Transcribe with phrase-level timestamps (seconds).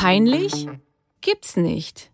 [0.00, 0.66] Peinlich?
[1.20, 2.10] Gibt's nicht.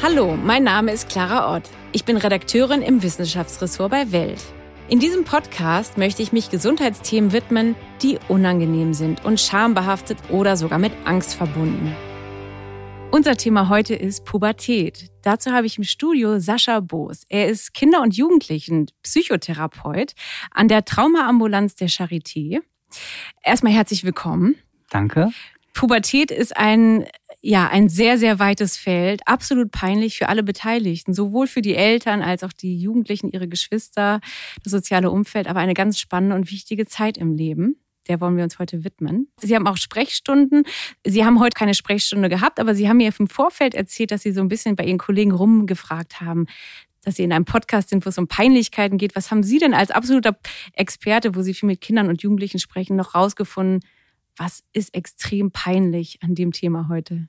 [0.00, 1.64] Hallo, mein Name ist Clara Ott.
[1.90, 4.40] Ich bin Redakteurin im Wissenschaftsressort bei Welt.
[4.88, 10.78] In diesem Podcast möchte ich mich Gesundheitsthemen widmen, die unangenehm sind und schambehaftet oder sogar
[10.78, 11.92] mit Angst verbunden.
[13.10, 15.10] Unser Thema heute ist Pubertät.
[15.22, 17.24] Dazu habe ich im Studio Sascha Boos.
[17.28, 20.12] Er ist Kinder- und Jugendlichen-Psychotherapeut
[20.52, 22.60] an der Traumaambulanz der Charité.
[23.42, 24.54] Erstmal herzlich willkommen.
[24.88, 25.32] Danke.
[25.74, 27.04] Pubertät ist ein
[27.46, 32.22] ja, ein sehr, sehr weites Feld, absolut peinlich für alle Beteiligten, sowohl für die Eltern
[32.22, 34.20] als auch die Jugendlichen, ihre Geschwister,
[34.62, 37.76] das soziale Umfeld, aber eine ganz spannende und wichtige Zeit im Leben.
[38.08, 39.28] Der wollen wir uns heute widmen.
[39.40, 40.64] Sie haben auch Sprechstunden.
[41.06, 44.32] Sie haben heute keine Sprechstunde gehabt, aber Sie haben mir im Vorfeld erzählt, dass Sie
[44.32, 46.46] so ein bisschen bei Ihren Kollegen rumgefragt haben,
[47.02, 49.16] dass Sie in einem Podcast sind, wo es um Peinlichkeiten geht.
[49.16, 50.38] Was haben Sie denn als absoluter
[50.72, 53.80] Experte, wo Sie viel mit Kindern und Jugendlichen sprechen, noch rausgefunden,
[54.36, 57.28] was ist extrem peinlich an dem Thema heute?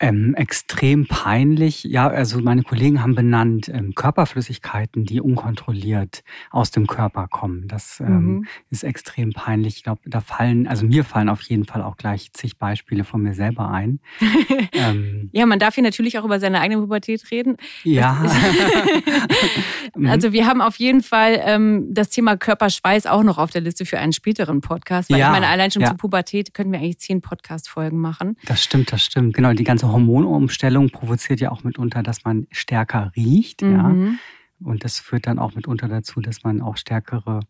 [0.00, 1.82] Ähm, extrem peinlich.
[1.82, 7.66] Ja, also meine Kollegen haben benannt ähm, Körperflüssigkeiten, die unkontrolliert aus dem Körper kommen.
[7.66, 8.46] Das ähm, mhm.
[8.70, 9.76] ist extrem peinlich.
[9.78, 13.22] Ich glaube, da fallen, also mir fallen auf jeden Fall auch gleich zig Beispiele von
[13.22, 14.00] mir selber ein.
[14.72, 17.56] Ähm, ja, man darf hier natürlich auch über seine eigene Pubertät reden.
[17.84, 18.24] Ja.
[19.96, 20.06] Mhm.
[20.06, 23.84] also wir haben auf jeden Fall ähm, das Thema Körperschweiß auch noch auf der Liste
[23.84, 25.10] für einen späteren Podcast.
[25.10, 25.88] Weil ja, ich meine, allein schon ja.
[25.88, 28.36] zur Pubertät können wir eigentlich zehn Podcast-Folgen machen.
[28.44, 29.34] Das stimmt, das stimmt.
[29.34, 33.62] Genau, die ganze Hormonumstellung provoziert ja auch mitunter, dass man stärker riecht.
[33.62, 33.72] Mhm.
[33.72, 34.66] Ja.
[34.66, 37.40] Und das führt dann auch mitunter dazu, dass man auch stärkere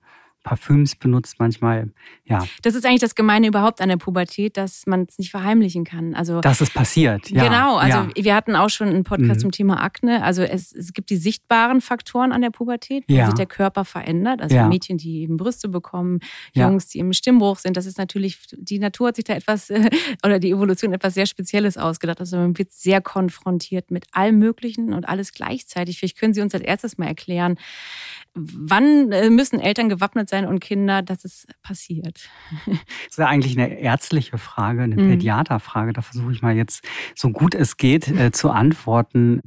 [0.42, 1.90] Parfüms benutzt manchmal.
[2.24, 2.46] Ja.
[2.62, 6.14] Das ist eigentlich das Gemeine überhaupt an der Pubertät, dass man es nicht verheimlichen kann.
[6.14, 7.28] Also dass es passiert.
[7.30, 7.44] Ja.
[7.44, 7.76] Genau.
[7.76, 8.08] Also ja.
[8.14, 9.40] wir hatten auch schon einen Podcast mhm.
[9.40, 10.22] zum Thema Akne.
[10.22, 13.26] Also es, es gibt die sichtbaren Faktoren an der Pubertät, wo ja.
[13.26, 14.40] sich der Körper verändert.
[14.40, 14.68] Also ja.
[14.68, 16.20] Mädchen, die eben Brüste bekommen,
[16.54, 17.76] Jungs, die im Stimmbruch sind.
[17.76, 19.70] Das ist natürlich die Natur hat sich da etwas
[20.24, 22.20] oder die Evolution etwas sehr Spezielles ausgedacht.
[22.20, 25.98] Also man wird sehr konfrontiert mit allem Möglichen und alles gleichzeitig.
[25.98, 27.58] Vielleicht können Sie uns als erstes mal erklären,
[28.34, 32.28] wann äh, müssen Eltern gewappnet sein und Kinder, dass es passiert?
[32.66, 32.76] Das
[33.10, 35.10] ist ja eigentlich eine ärztliche Frage, eine mhm.
[35.10, 35.92] Pädiaterfrage.
[35.92, 39.42] Da versuche ich mal jetzt, so gut es geht, äh, zu antworten.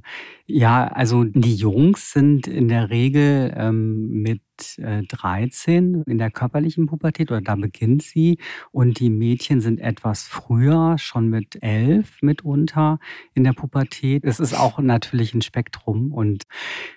[0.54, 4.42] Ja, also die Jungs sind in der Regel ähm, mit
[4.80, 8.38] äh, 13 in der körperlichen Pubertät oder da beginnt sie
[8.72, 13.00] und die Mädchen sind etwas früher, schon mit elf mitunter
[13.34, 14.26] in der Pubertät.
[14.26, 16.44] Es ist auch natürlich ein Spektrum und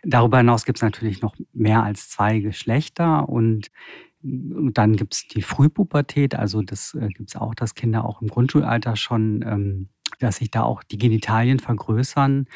[0.03, 3.71] darüber hinaus gibt es natürlich noch mehr als zwei Geschlechter und
[4.21, 8.29] dann gibt es die Frühpubertät, also das äh, gibt es auch, dass Kinder auch im
[8.29, 9.89] Grundschulalter schon, ähm,
[10.19, 12.47] dass sich da auch die Genitalien vergrößern.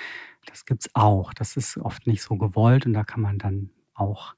[0.49, 1.35] Das gibt es auch.
[1.35, 4.35] Das ist oft nicht so gewollt und da kann man dann auch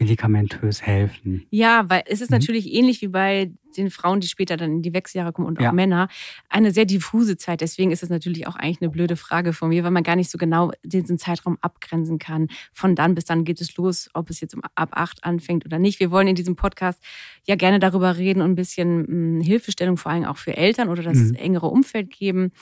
[0.00, 1.46] medikamentös helfen.
[1.50, 2.38] Ja, weil es ist mhm.
[2.38, 5.64] natürlich ähnlich wie bei den Frauen, die später dann in die Wechseljahre kommen und auch
[5.64, 5.72] ja.
[5.72, 6.08] Männer,
[6.48, 7.60] eine sehr diffuse Zeit.
[7.60, 10.30] Deswegen ist es natürlich auch eigentlich eine blöde Frage von mir, weil man gar nicht
[10.30, 12.48] so genau diesen Zeitraum abgrenzen kann.
[12.72, 15.78] Von dann bis dann geht es los, ob es jetzt um ab acht anfängt oder
[15.78, 16.00] nicht.
[16.00, 17.00] Wir wollen in diesem Podcast
[17.46, 21.02] ja gerne darüber reden und ein bisschen hm, Hilfestellung vor allem auch für Eltern oder
[21.02, 21.34] das mhm.
[21.34, 22.52] engere Umfeld geben,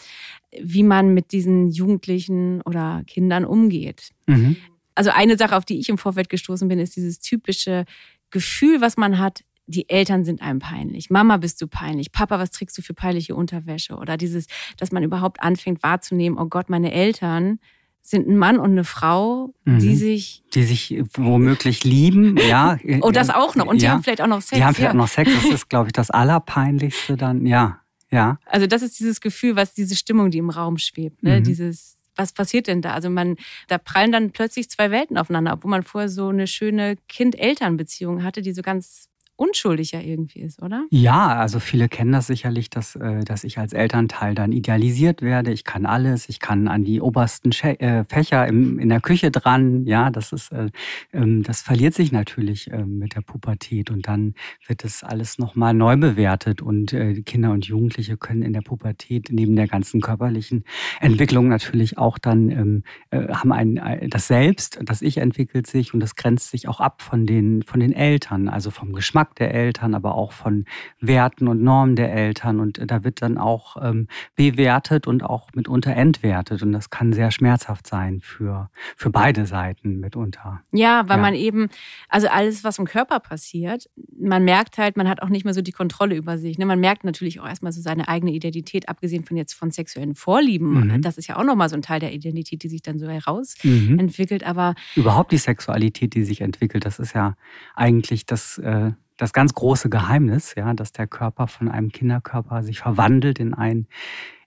[0.60, 4.10] wie man mit diesen Jugendlichen oder Kindern umgeht.
[4.26, 4.56] Mhm.
[4.98, 7.84] Also eine Sache, auf die ich im Vorfeld gestoßen bin, ist dieses typische
[8.30, 11.08] Gefühl, was man hat, die Eltern sind einem peinlich.
[11.08, 12.10] Mama, bist du peinlich?
[12.10, 13.94] Papa, was trägst du für peinliche Unterwäsche?
[13.94, 17.60] Oder dieses, dass man überhaupt anfängt wahrzunehmen, oh Gott, meine Eltern
[18.02, 19.78] sind ein Mann und eine Frau, mhm.
[19.78, 20.42] die sich.
[20.54, 22.76] Die sich womöglich lieben, ja.
[23.02, 23.66] oh, das auch noch.
[23.66, 23.92] Und die ja.
[23.92, 24.56] haben vielleicht auch noch Sex.
[24.56, 24.98] Die haben vielleicht ja.
[24.98, 25.30] auch noch Sex.
[25.32, 27.78] Das ist, glaube ich, das Allerpeinlichste dann, ja.
[28.10, 28.40] Ja.
[28.46, 31.38] Also das ist dieses Gefühl, was diese Stimmung, die im Raum schwebt, ne?
[31.38, 31.44] Mhm.
[31.44, 32.92] Dieses, was passiert denn da?
[32.92, 33.36] Also man,
[33.68, 38.42] da prallen dann plötzlich zwei Welten aufeinander, obwohl man vorher so eine schöne Kind-Eltern-Beziehung hatte,
[38.42, 39.07] die so ganz
[39.38, 40.84] unschuldiger irgendwie ist, oder?
[40.90, 45.52] Ja, also viele kennen das sicherlich, dass, äh, dass ich als Elternteil dann idealisiert werde.
[45.52, 49.86] Ich kann alles, ich kann an die obersten äh, Fächer in der Küche dran.
[49.86, 50.70] Ja, das ist, äh,
[51.12, 54.34] ähm, das verliert sich natürlich ähm, mit der Pubertät und dann
[54.66, 56.94] wird das alles nochmal neu bewertet und
[57.26, 60.64] Kinder und Jugendliche können in der Pubertät neben der ganzen körperlichen
[61.00, 66.16] Entwicklung natürlich auch dann ähm, haben ein, das Selbst, das Ich entwickelt sich und das
[66.16, 69.94] grenzt sich auch ab von den, von den Eltern, also vom Geschmack Geschmack der Eltern,
[69.94, 70.64] aber auch von
[71.00, 72.60] Werten und Normen der Eltern.
[72.60, 76.62] Und da wird dann auch ähm, bewertet und auch mitunter entwertet.
[76.62, 80.60] Und das kann sehr schmerzhaft sein für, für beide Seiten mitunter.
[80.72, 81.22] Ja, weil ja.
[81.22, 81.68] man eben,
[82.08, 83.88] also alles, was im Körper passiert,
[84.18, 86.58] man merkt halt, man hat auch nicht mehr so die Kontrolle über sich.
[86.58, 86.66] Ne?
[86.66, 90.88] Man merkt natürlich auch erstmal so seine eigene Identität, abgesehen von jetzt von sexuellen Vorlieben.
[90.88, 91.02] Mhm.
[91.02, 94.42] Das ist ja auch nochmal so ein Teil der Identität, die sich dann so herausentwickelt.
[94.42, 94.48] Mhm.
[94.48, 97.36] Aber überhaupt die Sexualität, die sich entwickelt, das ist ja
[97.74, 98.58] eigentlich das.
[98.58, 103.52] Äh das ganz große Geheimnis, ja, dass der Körper von einem Kinderkörper sich verwandelt in
[103.52, 103.86] einen,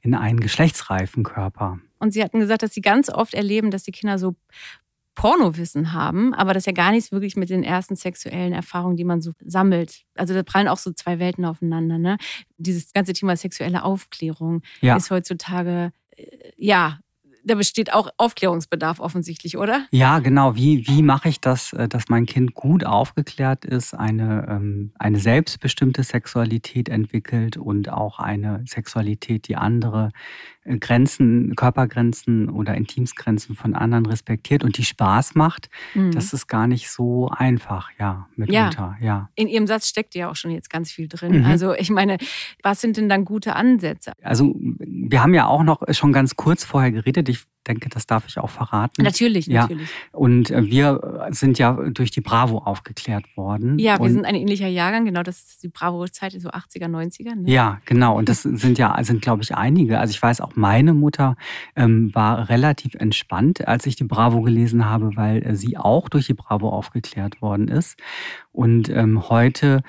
[0.01, 1.79] in einen geschlechtsreifen Körper.
[1.99, 4.35] Und Sie hatten gesagt, dass Sie ganz oft erleben, dass die Kinder so
[5.13, 9.21] Pornowissen haben, aber das ja gar nichts wirklich mit den ersten sexuellen Erfahrungen, die man
[9.21, 10.03] so sammelt.
[10.15, 11.97] Also da prallen auch so zwei Welten aufeinander.
[11.97, 12.17] Ne?
[12.57, 14.95] Dieses ganze Thema sexuelle Aufklärung ja.
[14.95, 16.25] ist heutzutage äh,
[16.55, 16.99] ja
[17.43, 19.85] da besteht auch Aufklärungsbedarf offensichtlich, oder?
[19.91, 20.55] Ja, genau.
[20.55, 25.19] Wie, wie mache ich das, äh, dass mein Kind gut aufgeklärt ist, eine, ähm, eine
[25.19, 30.11] selbstbestimmte Sexualität entwickelt und auch eine Sexualität, die andere
[30.79, 36.11] Grenzen, Körpergrenzen oder Intimsgrenzen von anderen respektiert und die Spaß macht, mhm.
[36.11, 39.05] das ist gar nicht so einfach, ja, mitunter, ja.
[39.05, 39.29] ja.
[39.35, 41.39] In Ihrem Satz steckt ja auch schon jetzt ganz viel drin.
[41.39, 41.45] Mhm.
[41.45, 42.17] Also ich meine,
[42.61, 44.13] was sind denn dann gute Ansätze?
[44.21, 47.27] Also wir haben ja auch noch schon ganz kurz vorher geredet.
[47.29, 49.03] Ich denke, das darf ich auch verraten.
[49.03, 49.61] Natürlich, ja.
[49.61, 49.89] natürlich.
[50.11, 53.77] Und äh, wir sind ja durch die Bravo aufgeklärt worden.
[53.79, 57.35] Ja, wir und sind ein ähnlicher Jahrgang, genau, das ist die Bravo-Zeit, so 80er, 90er.
[57.35, 57.51] Ne?
[57.51, 58.17] Ja, genau.
[58.17, 59.99] Und das sind ja, sind, glaube ich, einige.
[59.99, 61.35] Also ich weiß auch, meine Mutter
[61.75, 66.27] ähm, war relativ entspannt, als ich die Bravo gelesen habe, weil äh, sie auch durch
[66.27, 67.97] die Bravo aufgeklärt worden ist.
[68.51, 69.81] Und ähm, heute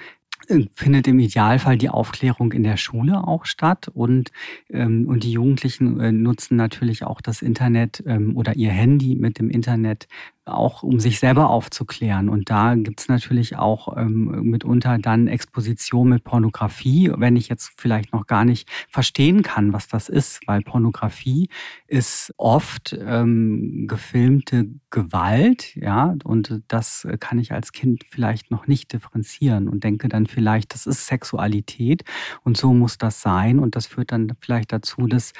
[0.75, 4.31] findet im Idealfall die Aufklärung in der Schule auch statt und,
[4.71, 9.39] ähm, und die Jugendlichen äh, nutzen natürlich auch das Internet ähm, oder ihr Handy mit
[9.39, 10.09] dem Internet
[10.45, 12.29] auch um sich selber aufzuklären.
[12.29, 18.13] Und da gibt's natürlich auch ähm, mitunter dann Exposition mit Pornografie, wenn ich jetzt vielleicht
[18.13, 21.49] noch gar nicht verstehen kann, was das ist, weil Pornografie
[21.87, 28.93] ist oft ähm, gefilmte Gewalt, ja, und das kann ich als Kind vielleicht noch nicht
[28.93, 32.05] differenzieren und denke dann vielleicht, das ist Sexualität
[32.45, 33.59] und so muss das sein.
[33.59, 35.33] Und das führt dann vielleicht dazu, dass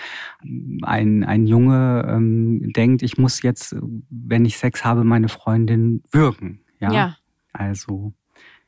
[0.83, 3.77] ein, ein Junge ähm, denkt, ich muss jetzt,
[4.11, 6.61] wenn ich Sex habe, habe meine Freundin wirken.
[6.79, 6.93] Ja.
[6.93, 7.17] ja.
[7.53, 8.13] Also.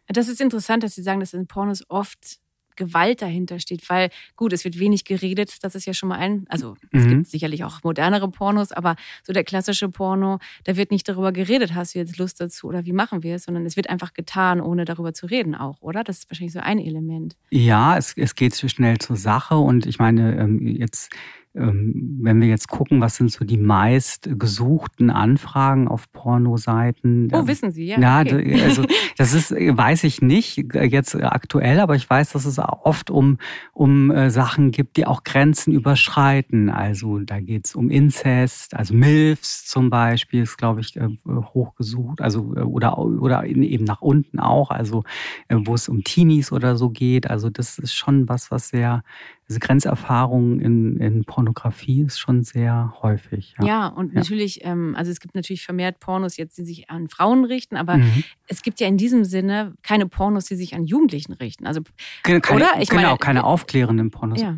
[0.09, 2.41] Das ist interessant, dass Sie sagen, dass in Pornos oft
[2.77, 6.45] Gewalt dahinter steht, weil gut, es wird wenig geredet, das ist ja schon mal ein,
[6.49, 7.09] also es mhm.
[7.11, 11.73] gibt sicherlich auch modernere Pornos, aber so der klassische Porno, da wird nicht darüber geredet,
[11.75, 14.61] hast du jetzt Lust dazu oder wie machen wir es, sondern es wird einfach getan,
[14.61, 16.03] ohne darüber zu reden auch, oder?
[16.03, 17.37] Das ist wahrscheinlich so ein Element.
[17.51, 21.13] Ja, es, es geht schnell zur Sache und ich meine, ähm, jetzt
[21.57, 27.29] wenn wir jetzt gucken, was sind so die meist gesuchten Anfragen auf Pornoseiten.
[27.33, 28.01] Oh, wissen Sie, ja.
[28.01, 28.61] Ja, okay.
[28.61, 28.85] also
[29.17, 33.39] das ist, weiß ich nicht jetzt aktuell, aber ich weiß, dass es oft um,
[33.73, 36.71] um äh, Sachen gibt, die auch Grenzen überschreiten.
[36.71, 42.21] Also da geht es um Inzest, also MILFs zum Beispiel ist, glaube ich, äh, hochgesucht,
[42.21, 45.05] also äh, oder, oder eben nach unten auch, also
[45.49, 47.31] wo es um Teenies oder so geht.
[47.31, 49.05] Also das ist schon was, was sehr
[49.49, 53.55] diese Grenzerfahrung in, in Pornografie ist schon sehr häufig.
[53.59, 54.21] Ja, ja und ja.
[54.21, 57.99] natürlich, ähm, also es gibt natürlich vermehrt Pornos jetzt, die sich an Frauen richten, aber
[57.99, 58.25] mhm.
[58.49, 61.67] es gibt ja in diesem Sinne keine Pornos, die sich an Jugendlichen richten.
[61.67, 61.83] Also,
[62.23, 62.71] keine, oder?
[62.81, 64.41] Ich genau, meine, keine aufklärenden Pornos.
[64.41, 64.57] Ja,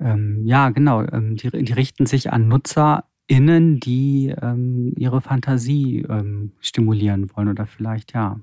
[0.00, 1.02] ähm, ja genau.
[1.02, 7.66] Ähm, die, die richten sich an NutzerInnen, die ähm, ihre Fantasie ähm, stimulieren wollen oder
[7.66, 8.40] vielleicht, ja,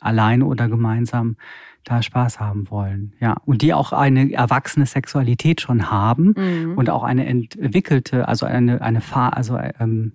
[0.00, 1.36] allein oder gemeinsam
[1.84, 3.14] da Spaß haben wollen.
[3.18, 3.36] Ja.
[3.44, 6.78] Und die auch eine erwachsene Sexualität schon haben mhm.
[6.78, 10.12] und auch eine entwickelte, also eine, eine Fahr also ähm,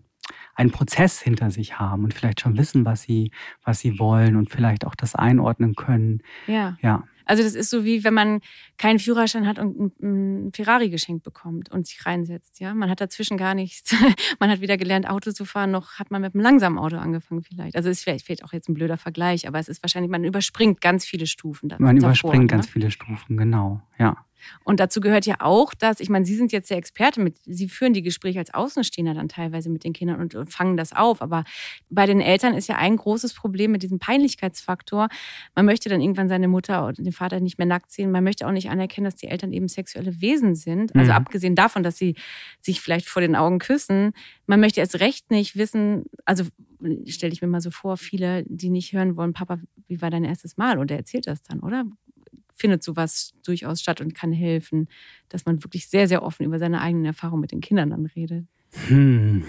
[0.56, 3.32] einen Prozess hinter sich haben und vielleicht schon wissen, was sie,
[3.64, 6.22] was sie wollen und vielleicht auch das einordnen können.
[6.48, 6.78] Ja.
[6.82, 7.04] Ja.
[7.28, 8.42] Also das ist so wie wenn man
[8.78, 12.60] keinen Führerschein hat und einen Ferrari geschenkt bekommt und sich reinsetzt.
[12.60, 13.96] Ja, man hat dazwischen gar nichts.
[14.40, 17.44] man hat weder gelernt, Auto zu fahren, noch hat man mit einem langsamen Auto angefangen
[17.44, 17.76] vielleicht.
[17.76, 20.24] Also es ist vielleicht, vielleicht auch jetzt ein blöder Vergleich, aber es ist wahrscheinlich, man
[20.24, 21.70] überspringt ganz viele Stufen.
[21.80, 22.48] Man davor, überspringt ne?
[22.48, 23.82] ganz viele Stufen, genau.
[23.98, 24.18] Ja.
[24.64, 27.68] Und dazu gehört ja auch, dass, ich meine, Sie sind jetzt der Experte mit, Sie
[27.70, 31.22] führen die Gespräche als Außenstehender dann teilweise mit den Kindern und, und, fangen das auf.
[31.22, 31.44] Aber
[31.90, 35.08] bei den Eltern ist ja ein großes Problem mit diesem Peinlichkeitsfaktor.
[35.56, 38.12] Man möchte dann irgendwann seine Mutter oder den Vater nicht mehr nackt sehen.
[38.12, 40.96] Man möchte auch nicht anerkennen, dass die Eltern eben sexuelle Wesen sind.
[40.96, 41.18] Also mhm.
[41.18, 42.16] abgesehen davon, dass sie
[42.62, 44.14] sich vielleicht vor den Augen küssen.
[44.46, 46.46] Man möchte erst recht nicht wissen, also
[47.06, 50.24] stelle ich mir mal so vor, viele, die nicht hören wollen, Papa, wie war dein
[50.24, 50.78] erstes Mal?
[50.78, 51.86] Und er erzählt das dann, oder?
[52.58, 54.88] Findet sowas durchaus statt und kann helfen,
[55.30, 58.46] dass man wirklich sehr, sehr offen über seine eigenen Erfahrungen mit den Kindern dann redet.
[58.88, 59.46] Hm.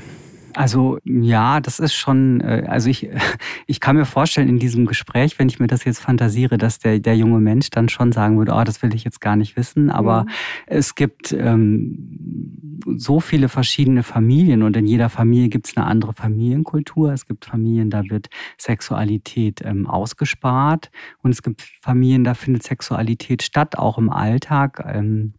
[0.58, 3.08] Also ja, das ist schon, äh, also ich,
[3.68, 6.98] ich kann mir vorstellen in diesem Gespräch, wenn ich mir das jetzt fantasiere, dass der,
[6.98, 9.88] der junge Mensch dann schon sagen würde, oh, das will ich jetzt gar nicht wissen.
[9.88, 10.28] Aber mhm.
[10.66, 16.12] es gibt ähm, so viele verschiedene Familien und in jeder Familie gibt es eine andere
[16.12, 17.12] Familienkultur.
[17.12, 20.90] Es gibt Familien, da wird Sexualität ähm, ausgespart
[21.22, 24.84] und es gibt Familien, da findet Sexualität statt, auch im Alltag.
[24.92, 25.34] Ähm,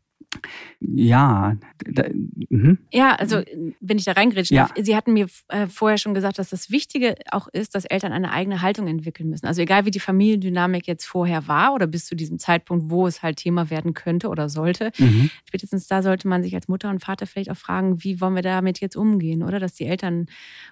[0.80, 1.58] ja.
[1.86, 2.04] Da,
[2.50, 2.78] mhm.
[2.92, 3.42] Ja, also
[3.80, 4.70] wenn ich da reingrätschen ja.
[4.80, 8.32] Sie hatten mir äh, vorher schon gesagt, dass das Wichtige auch ist, dass Eltern eine
[8.32, 9.48] eigene Haltung entwickeln müssen.
[9.48, 13.24] Also egal wie die Familiendynamik jetzt vorher war oder bis zu diesem Zeitpunkt, wo es
[13.24, 15.32] halt Thema werden könnte oder sollte, mhm.
[15.46, 18.44] spätestens da sollte man sich als Mutter und Vater vielleicht auch fragen, wie wollen wir
[18.44, 19.60] damit jetzt umgehen, oder?
[19.60, 20.28] Dass die Eltern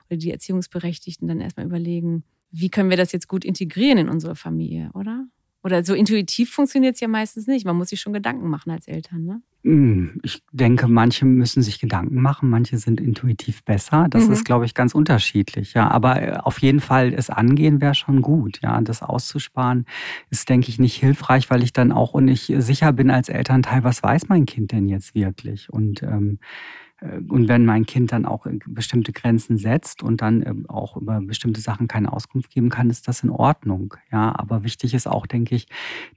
[0.09, 4.35] oder die Erziehungsberechtigten dann erstmal überlegen, wie können wir das jetzt gut integrieren in unsere
[4.35, 5.25] Familie, oder?
[5.67, 7.65] Oder so intuitiv funktioniert es ja meistens nicht.
[7.65, 9.41] Man muss sich schon Gedanken machen als Eltern, ne?
[9.65, 14.07] Hm, ich denke, manche müssen sich Gedanken machen, manche sind intuitiv besser.
[14.09, 14.31] Das mhm.
[14.31, 15.74] ist, glaube ich, ganz unterschiedlich.
[15.74, 18.62] Ja, aber äh, auf jeden Fall es angehen wäre schon gut.
[18.63, 19.86] Ja, das auszusparen
[20.29, 23.83] ist, denke ich, nicht hilfreich, weil ich dann auch und ich sicher bin als Elternteil,
[23.83, 25.69] was weiß mein Kind denn jetzt wirklich?
[25.69, 30.65] Und ähm, äh, und wenn mein Kind dann auch bestimmte Grenzen setzt und dann ähm,
[30.67, 33.93] auch über bestimmte Sachen keine Auskunft geben kann, ist das in Ordnung.
[34.11, 35.67] Ja, aber wichtig ist auch, denke ich,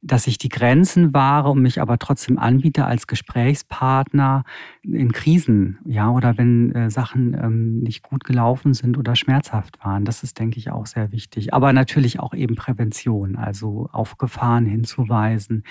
[0.00, 4.44] dass ich die Grenzen wahre und mich aber trotzdem anbiete als Gesprächspartner
[4.82, 10.06] in Krisen, ja, oder wenn äh, Sachen ähm, nicht gut gelaufen sind oder schmerzhaft waren.
[10.06, 11.52] Das ist, denke ich, auch sehr wichtig.
[11.52, 15.64] Aber natürlich auch eben Prävention, also auf Gefahren hinzuweisen.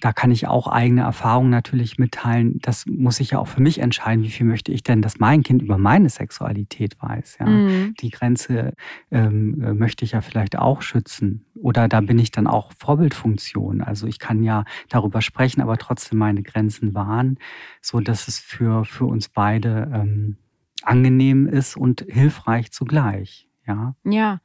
[0.00, 2.58] Da kann ich auch eigene Erfahrungen natürlich mitteilen.
[2.60, 5.42] Das muss ich ja auch für mich entscheiden, wie viel möchte ich denn, dass mein
[5.42, 7.38] Kind über meine Sexualität weiß?
[7.40, 7.46] Ja?
[7.46, 7.94] Mhm.
[8.00, 8.74] Die Grenze
[9.10, 11.46] ähm, äh, möchte ich ja vielleicht auch schützen.
[11.54, 13.80] Oder da bin ich dann auch Vorbildfunktion.
[13.80, 17.38] Also ich kann ja darüber sprechen, aber trotzdem meine Grenzen wahren,
[17.80, 20.36] so dass es für, für uns beide ähm,
[20.82, 23.48] angenehm ist und hilfreich zugleich.
[23.66, 23.94] Ja.
[24.04, 24.40] Ja.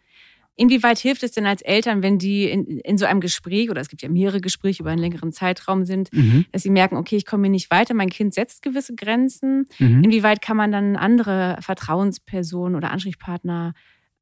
[0.57, 3.89] Inwieweit hilft es denn als Eltern, wenn die in, in so einem Gespräch, oder es
[3.89, 6.45] gibt ja mehrere Gespräche über einen längeren Zeitraum sind, mhm.
[6.51, 9.67] dass sie merken, okay, ich komme hier nicht weiter, mein Kind setzt gewisse Grenzen.
[9.79, 10.03] Mhm.
[10.05, 13.73] Inwieweit kann man dann andere Vertrauenspersonen oder Ansprechpartner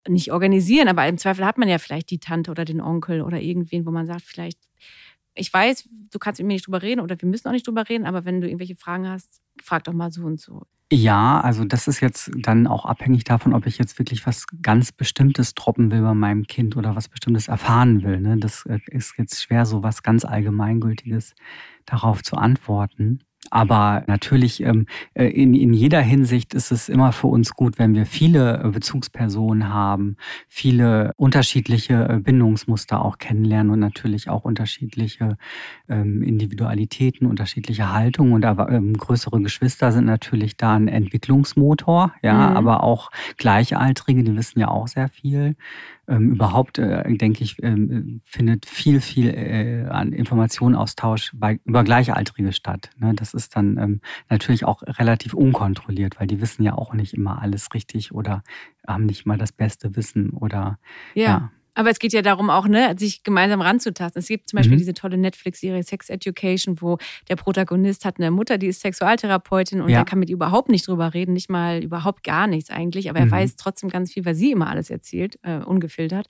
[0.08, 3.40] nicht organisieren, aber im Zweifel hat man ja vielleicht die Tante oder den Onkel oder
[3.40, 4.60] irgendwen, wo man sagt, vielleicht,
[5.36, 7.88] ich weiß, du kannst mit mir nicht drüber reden oder wir müssen auch nicht drüber
[7.88, 10.64] reden, aber wenn du irgendwelche Fragen hast, frag doch mal so und so.
[10.92, 14.92] Ja, also das ist jetzt dann auch abhängig davon, ob ich jetzt wirklich was ganz
[14.92, 18.20] Bestimmtes droppen will bei meinem Kind oder was Bestimmtes erfahren will.
[18.20, 18.38] Ne?
[18.38, 21.34] Das äh, ist jetzt schwer, so was ganz Allgemeingültiges
[21.86, 23.24] darauf zu antworten.
[23.54, 27.94] Aber natürlich ähm, äh, in, in jeder Hinsicht ist es immer für uns gut, wenn
[27.94, 30.18] wir viele äh, Bezugspersonen haben,
[30.48, 35.38] viele unterschiedliche äh, Bindungsmuster auch kennenlernen und natürlich auch unterschiedliche
[35.88, 38.34] ähm, Individualitäten, unterschiedliche Haltungen.
[38.34, 42.58] Und aber, ähm, größere Geschwister sind natürlich da ein Entwicklungsmotor, ja, mhm.
[42.58, 45.56] aber auch Gleichaltrige, die wissen ja auch sehr viel
[46.08, 52.52] ähm, überhaupt, äh, denke ich, ähm, findet viel, viel äh, an Informationenaustausch bei, über Gleichaltrige
[52.52, 52.90] statt.
[52.98, 53.14] Ne?
[53.16, 57.42] Das ist dann ähm, natürlich auch relativ unkontrolliert, weil die wissen ja auch nicht immer
[57.42, 58.44] alles richtig oder
[58.86, 60.78] haben nicht mal das beste Wissen oder
[61.14, 61.24] ja.
[61.24, 61.52] ja.
[61.76, 64.20] Aber es geht ja darum auch, ne, sich gemeinsam ranzutasten.
[64.20, 64.80] Es gibt zum Beispiel mhm.
[64.80, 66.98] diese tolle Netflix-Serie Sex Education, wo
[67.30, 70.00] der Protagonist hat eine Mutter, die ist Sexualtherapeutin und ja.
[70.00, 73.20] er kann mit ihr überhaupt nicht drüber reden, nicht mal überhaupt gar nichts eigentlich, aber
[73.20, 73.32] er mhm.
[73.32, 76.28] weiß trotzdem ganz viel, weil sie immer alles erzählt, äh, ungefiltert.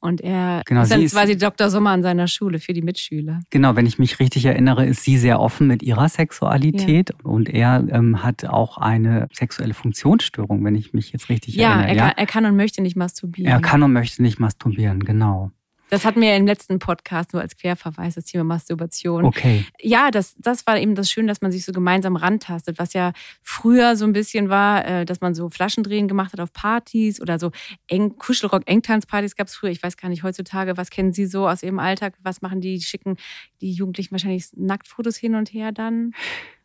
[0.00, 1.70] Und er genau, ist dann ist quasi Dr.
[1.70, 3.40] Sommer an seiner Schule für die Mitschüler.
[3.50, 7.16] Genau, wenn ich mich richtig erinnere, ist sie sehr offen mit ihrer Sexualität ja.
[7.30, 11.88] und er ähm, hat auch eine sexuelle Funktionsstörung, wenn ich mich jetzt richtig ja, erinnere.
[11.88, 13.50] Er ja, er kann und möchte nicht masturbieren.
[13.50, 15.50] Er kann und möchte nicht masturbieren ausprobieren, genau.
[15.90, 19.24] Das hatten wir im letzten Podcast nur als Querverweis, das Thema Masturbation.
[19.24, 19.64] Okay.
[19.80, 23.12] Ja, das, das war eben das Schöne, dass man sich so gemeinsam rantastet, was ja
[23.42, 27.38] früher so ein bisschen war, äh, dass man so Flaschendrehen gemacht hat auf Partys oder
[27.38, 27.52] so
[27.86, 29.70] Eng Kuschelrock-Engtanzpartys gab es früher.
[29.70, 32.14] Ich weiß gar nicht heutzutage, was kennen Sie so aus Ihrem Alltag?
[32.22, 32.80] Was machen die?
[32.80, 33.16] Schicken
[33.60, 36.12] die Jugendlichen wahrscheinlich Nacktfotos hin und her dann?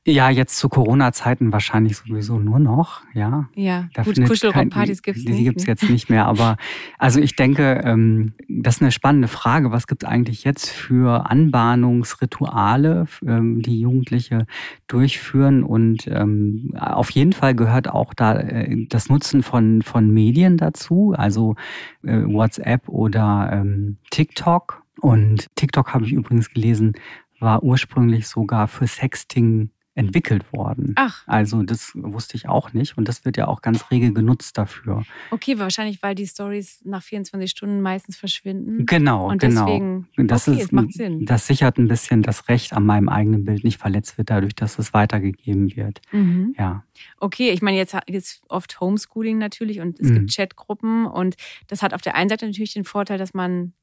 [0.07, 3.49] Ja, jetzt zu Corona-Zeiten wahrscheinlich sowieso nur noch, ja.
[3.53, 5.37] Ja, da gut, Kuschelraumpartys gibt es nicht.
[5.37, 6.55] Die gibt es jetzt nicht mehr, aber
[6.97, 9.71] also ich denke, ähm, das ist eine spannende Frage.
[9.71, 14.47] Was gibt es eigentlich jetzt für Anbahnungsrituale, ähm, die Jugendliche
[14.87, 15.63] durchführen?
[15.63, 21.13] Und ähm, auf jeden Fall gehört auch da äh, das Nutzen von, von Medien dazu,
[21.15, 21.55] also
[22.03, 24.81] äh, WhatsApp oder ähm, TikTok.
[25.01, 26.93] Und TikTok habe ich übrigens gelesen,
[27.39, 30.93] war ursprünglich sogar für Sexting entwickelt worden.
[30.95, 31.23] Ach.
[31.27, 35.03] Also das wusste ich auch nicht und das wird ja auch ganz rege genutzt dafür.
[35.29, 38.85] Okay, wahrscheinlich, weil die Stories nach 24 Stunden meistens verschwinden.
[38.85, 39.65] Genau, und genau.
[39.65, 41.25] Deswegen, das okay, ist, macht Sinn.
[41.25, 44.79] Das sichert ein bisschen das Recht an meinem eigenen Bild nicht verletzt wird, dadurch, dass
[44.79, 46.01] es weitergegeben wird.
[46.11, 46.55] Mhm.
[46.57, 46.85] Ja.
[47.19, 50.13] Okay, ich meine, jetzt ist oft Homeschooling natürlich und es Mhm.
[50.15, 51.35] gibt Chatgruppen und
[51.67, 53.73] das hat auf der einen Seite natürlich den Vorteil, dass man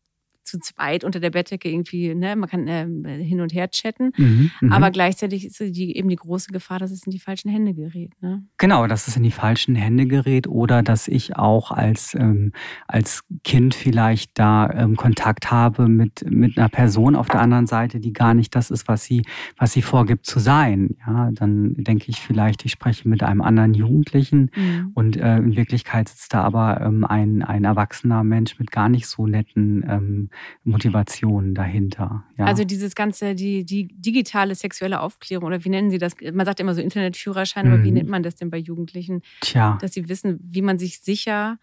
[0.46, 4.50] zu zweit unter der Bettdecke irgendwie, ne, man kann ähm, hin und her chatten, Mhm,
[4.60, 4.72] mhm.
[4.72, 8.12] aber gleichzeitig ist die, eben die große Gefahr, dass es in die falschen Hände gerät.
[8.20, 8.44] Ne?
[8.58, 12.52] Genau, dass es in die falschen Hände gerät oder dass ich auch als, ähm,
[12.86, 18.00] als Kind vielleicht da ähm, Kontakt habe mit, mit einer Person auf der anderen Seite,
[18.00, 19.22] die gar nicht das ist, was sie,
[19.58, 20.96] was sie vorgibt zu sein.
[21.06, 24.90] Ja, dann denke ich vielleicht, ich spreche mit einem anderen Jugendlichen Mhm.
[24.94, 29.06] und äh, in Wirklichkeit sitzt da aber ähm, ein, ein erwachsener Mensch mit gar nicht
[29.06, 30.30] so netten ähm,
[30.64, 32.24] Motivationen dahinter.
[32.36, 32.44] Ja.
[32.46, 36.14] Also dieses ganze, die, die digitale sexuelle Aufklärung oder wie nennen Sie das?
[36.32, 37.94] Man sagt immer so Internetführerschein, aber wie Mhm.
[37.94, 39.22] nennt man das denn bei Jugendlichen?
[39.40, 39.78] Tja.
[39.80, 41.58] Dass sie wissen, wie man sich sicher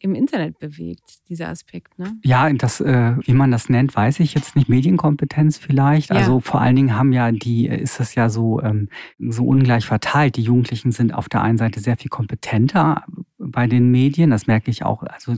[0.00, 2.16] im Internet bewegt, dieser Aspekt, ne?
[2.22, 4.68] Ja, das, äh, wie man das nennt, weiß ich jetzt nicht.
[4.68, 6.10] Medienkompetenz vielleicht.
[6.10, 6.16] Ja.
[6.16, 10.36] Also vor allen Dingen haben ja die, ist das ja so, ähm, so ungleich verteilt.
[10.36, 13.02] Die Jugendlichen sind auf der einen Seite sehr viel kompetenter
[13.38, 14.30] bei den Medien.
[14.30, 15.34] Das merke ich auch, also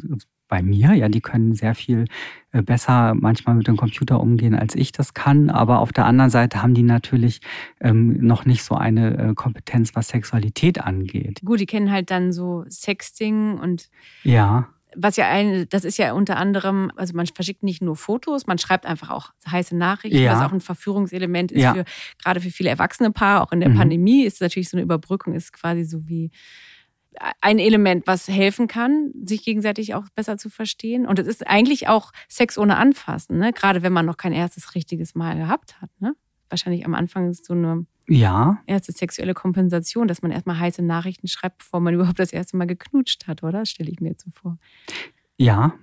[0.51, 2.05] bei mir, ja, die können sehr viel
[2.53, 5.49] äh, besser manchmal mit dem Computer umgehen, als ich das kann.
[5.49, 7.41] Aber auf der anderen Seite haben die natürlich
[7.81, 11.41] ähm, noch nicht so eine äh, Kompetenz, was Sexualität angeht.
[11.45, 13.89] Gut, die kennen halt dann so Sexting und
[14.25, 14.69] Ja.
[14.97, 18.59] was ja ein, das ist ja unter anderem, also man verschickt nicht nur Fotos, man
[18.59, 20.33] schreibt einfach auch heiße Nachrichten, Ja.
[20.33, 21.75] was auch ein Verführungselement ist Ja.
[21.75, 21.85] für
[22.23, 23.43] gerade für viele erwachsene Paare.
[23.45, 23.77] Auch in der Mhm.
[23.77, 26.33] Pandemie ist natürlich so eine Überbrückung, ist quasi so wie
[27.41, 31.07] ein Element, was helfen kann, sich gegenseitig auch besser zu verstehen.
[31.07, 33.53] Und es ist eigentlich auch Sex ohne Anfassen, ne?
[33.53, 35.91] gerade wenn man noch kein erstes richtiges Mal gehabt hat.
[36.01, 36.15] Ne?
[36.49, 41.27] Wahrscheinlich am Anfang ist so eine Ja, erste sexuelle Kompensation, dass man erstmal heiße Nachrichten
[41.29, 43.61] schreibt, bevor man überhaupt das erste Mal geknutscht hat, oder?
[43.61, 44.59] Das stelle ich mir jetzt so vor.
[45.37, 45.75] ja.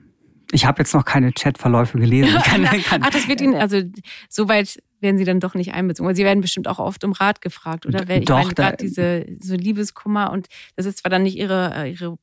[0.51, 2.39] Ich habe jetzt noch keine Chatverläufe gelesen.
[2.41, 3.81] Kann, kann, Ach, das wird Ihnen, also
[4.29, 6.07] soweit werden Sie dann doch nicht einbezogen.
[6.07, 8.09] Weil Sie werden bestimmt auch oft um Rat gefragt, oder?
[8.09, 11.91] Ich doch, meine, gerade diese so Liebeskummer und das ist zwar dann nicht Ihre, äh,
[11.91, 12.17] Ihre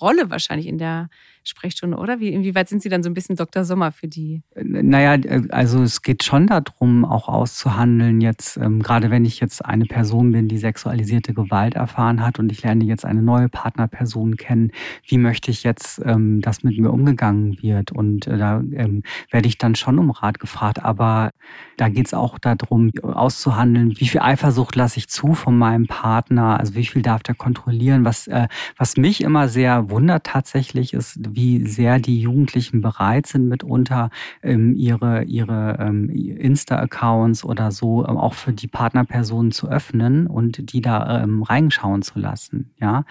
[0.00, 1.08] Rolle wahrscheinlich in der
[1.48, 2.20] Sprechstunde, oder?
[2.20, 3.64] Wie, inwieweit sind Sie dann so ein bisschen Dr.
[3.64, 4.42] Sommer für die?
[4.54, 5.16] Naja,
[5.50, 10.32] also es geht schon darum, auch auszuhandeln, jetzt, ähm, gerade wenn ich jetzt eine Person
[10.32, 14.72] bin, die sexualisierte Gewalt erfahren hat und ich lerne jetzt eine neue Partnerperson kennen,
[15.06, 17.92] wie möchte ich jetzt, ähm, dass mit mir umgegangen wird?
[17.92, 20.84] Und äh, da ähm, werde ich dann schon um Rat gefragt.
[20.84, 21.30] Aber
[21.76, 26.58] da geht es auch darum, auszuhandeln, wie viel Eifersucht lasse ich zu von meinem Partner,
[26.58, 28.04] also wie viel darf der kontrollieren.
[28.04, 33.46] Was, äh, was mich immer sehr wundert tatsächlich ist, wie sehr die Jugendlichen bereit sind,
[33.46, 34.10] mitunter
[34.42, 40.72] ähm, ihre, ihre ähm, Insta-Accounts oder so ähm, auch für die Partnerpersonen zu öffnen und
[40.72, 42.72] die da ähm, reinschauen zu lassen.
[42.80, 43.04] Ja,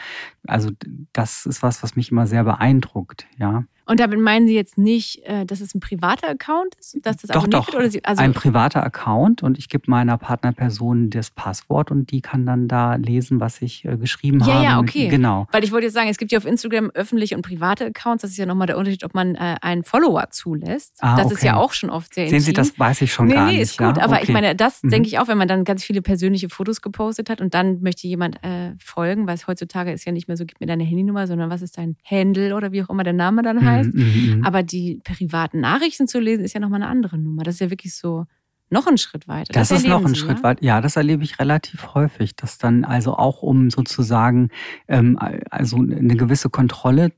[0.45, 0.71] also
[1.13, 3.28] das ist was, was mich immer sehr beeindruckt.
[3.38, 3.63] Ja.
[3.88, 7.32] Und damit meinen Sie jetzt nicht, äh, dass es ein privater Account ist, dass das
[7.32, 7.67] Doch, doch.
[7.67, 7.76] wird?
[7.78, 12.21] Oder Sie, also, ein privater Account und ich gebe meiner Partnerperson das Passwort und die
[12.21, 14.63] kann dann da lesen, was ich äh, geschrieben Ja, habe.
[14.63, 15.08] ja, okay.
[15.08, 15.47] Genau.
[15.52, 18.21] Weil ich wollte jetzt sagen, es gibt ja auf Instagram öffentliche und private Accounts.
[18.23, 20.95] Das ist ja nochmal der Unterschied, ob man äh, einen Follower zulässt.
[21.00, 21.47] Ah, das ist okay.
[21.47, 23.62] ja auch schon oft sehr Sehen Sie, das weiß ich schon nee, gar nee, nicht.
[23.62, 23.97] ist gut.
[23.97, 24.04] ja?
[24.04, 24.23] Aber okay.
[24.23, 24.89] ich meine, das Mhm.
[24.89, 28.08] denke ich auch, wenn man dann ganz viele persönliche Fotos gepostet hat und dann möchte
[28.08, 31.26] jemand äh, folgen, weil es heutzutage ist ja nicht mehr so, gib mir deine Handynummer,
[31.28, 33.76] sondern was ist dein Handle oder wie auch immer der Name dann heißt.
[33.76, 34.45] Mhm, mhm, mhm.
[34.45, 37.43] Aber die privaten Nachrichten zu lesen, ist ja nochmal eine andere Nummer.
[37.43, 38.25] Das ist ja wirklich so
[38.69, 39.53] noch ein Schritt weiter.
[39.53, 40.43] Das, ist noch ein Sie, Schritt ja?
[40.43, 40.61] weit.
[40.61, 44.49] Ja, das erlebe ich relativ häufig, dass dann also auch um sozusagen
[44.87, 45.17] ähm,
[45.49, 47.13] also eine gewisse Kontrolle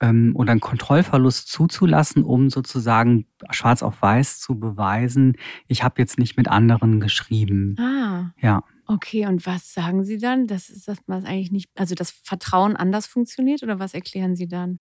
[0.00, 6.18] ähm, oder einen Kontrollverlust zuzulassen, um sozusagen schwarz auf weiß zu beweisen, ich habe jetzt
[6.18, 7.76] nicht mit anderen geschrieben.
[7.78, 8.32] Ah.
[8.40, 8.62] Ja.
[8.86, 10.46] Okay, und was sagen Sie dann?
[10.46, 14.48] Das ist das, was eigentlich nicht, also das Vertrauen anders funktioniert oder was erklären Sie
[14.48, 14.78] dann?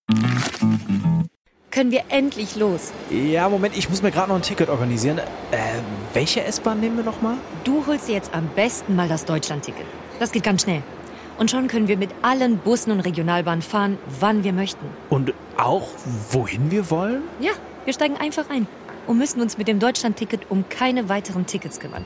[1.69, 2.91] Können wir endlich los?
[3.09, 5.19] Ja, Moment, ich muss mir gerade noch ein Ticket organisieren.
[5.19, 5.23] Äh,
[6.13, 7.37] welche S-Bahn nehmen wir nochmal?
[7.63, 9.85] Du holst dir jetzt am besten mal das Deutschlandticket.
[10.19, 10.83] Das geht ganz schnell.
[11.37, 14.85] Und schon können wir mit allen Bussen und Regionalbahnen fahren, wann wir möchten.
[15.09, 15.87] Und auch,
[16.31, 17.23] wohin wir wollen?
[17.39, 17.51] Ja,
[17.85, 18.67] wir steigen einfach ein
[19.07, 22.05] und müssen uns mit dem Deutschlandticket um keine weiteren Tickets kümmern.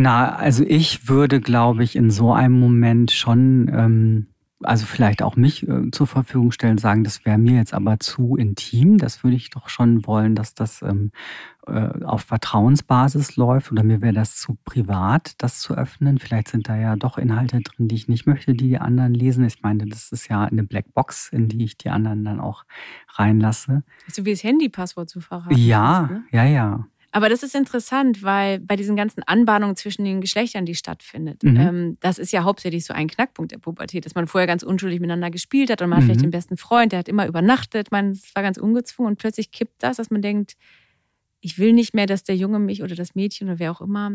[0.00, 4.26] Na, also ich würde, glaube ich, in so einem Moment schon, ähm,
[4.62, 8.34] also vielleicht auch mich äh, zur Verfügung stellen, sagen, das wäre mir jetzt aber zu
[8.36, 8.96] intim.
[8.96, 11.12] Das würde ich doch schon wollen, dass das ähm,
[11.66, 16.18] äh, auf Vertrauensbasis läuft oder mir wäre das zu privat, das zu öffnen.
[16.18, 19.44] Vielleicht sind da ja doch Inhalte drin, die ich nicht möchte, die die anderen lesen.
[19.44, 22.64] Ich meine, das ist ja eine Blackbox, in die ich die anderen dann auch
[23.16, 23.82] reinlasse.
[24.08, 25.54] So wie das Handypasswort zu verraten.
[25.58, 26.24] Ja, hast, ne?
[26.30, 26.86] ja, ja.
[27.12, 31.56] Aber das ist interessant, weil bei diesen ganzen Anbahnungen zwischen den Geschlechtern, die stattfindet, mhm.
[31.56, 35.00] ähm, das ist ja hauptsächlich so ein Knackpunkt der Pubertät, dass man vorher ganz unschuldig
[35.00, 36.02] miteinander gespielt hat und man mhm.
[36.02, 39.50] hat vielleicht den besten Freund, der hat immer übernachtet, man war ganz ungezwungen und plötzlich
[39.50, 40.56] kippt das, dass man denkt,
[41.40, 44.12] ich will nicht mehr, dass der Junge mich oder das Mädchen oder wer auch immer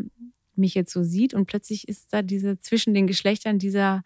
[0.54, 1.34] mich jetzt so sieht.
[1.34, 4.02] Und plötzlich ist da diese zwischen den Geschlechtern dieser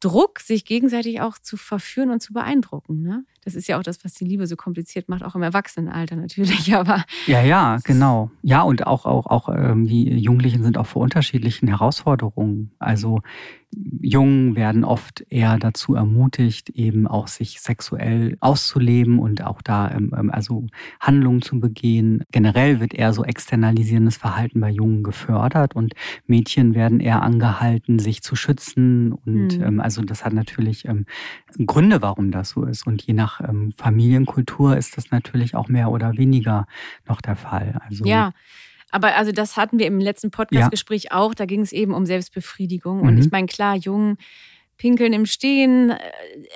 [0.00, 3.02] Druck, sich gegenseitig auch zu verführen und zu beeindrucken.
[3.02, 3.24] Ne?
[3.48, 6.74] Das ist ja auch das, was die Liebe so kompliziert macht, auch im Erwachsenenalter natürlich.
[6.76, 8.30] Aber ja, ja, genau.
[8.42, 12.72] Ja, und auch, auch, auch ähm, die Jugendlichen sind auch vor unterschiedlichen Herausforderungen.
[12.78, 13.22] Also
[14.00, 20.12] Jungen werden oft eher dazu ermutigt, eben auch sich sexuell auszuleben und auch da ähm,
[20.16, 20.66] ähm, also
[21.00, 22.24] Handlungen zu begehen.
[22.32, 25.94] Generell wird eher so externalisierendes Verhalten bei Jungen gefördert und
[26.26, 29.12] Mädchen werden eher angehalten, sich zu schützen.
[29.12, 29.64] Und mhm.
[29.64, 31.04] ähm, also das hat natürlich ähm,
[31.66, 32.86] Gründe, warum das so ist.
[32.86, 36.66] Und je nach ähm, Familienkultur ist das natürlich auch mehr oder weniger
[37.06, 37.80] noch der Fall.
[37.86, 38.32] Also ja.
[38.90, 41.12] Aber also das hatten wir im letzten Podcastgespräch ja.
[41.12, 41.34] auch.
[41.34, 43.00] Da ging es eben um Selbstbefriedigung.
[43.02, 43.20] Und mhm.
[43.20, 44.16] ich meine, klar, Jungen
[44.78, 45.98] pinkeln im Stehen, äh,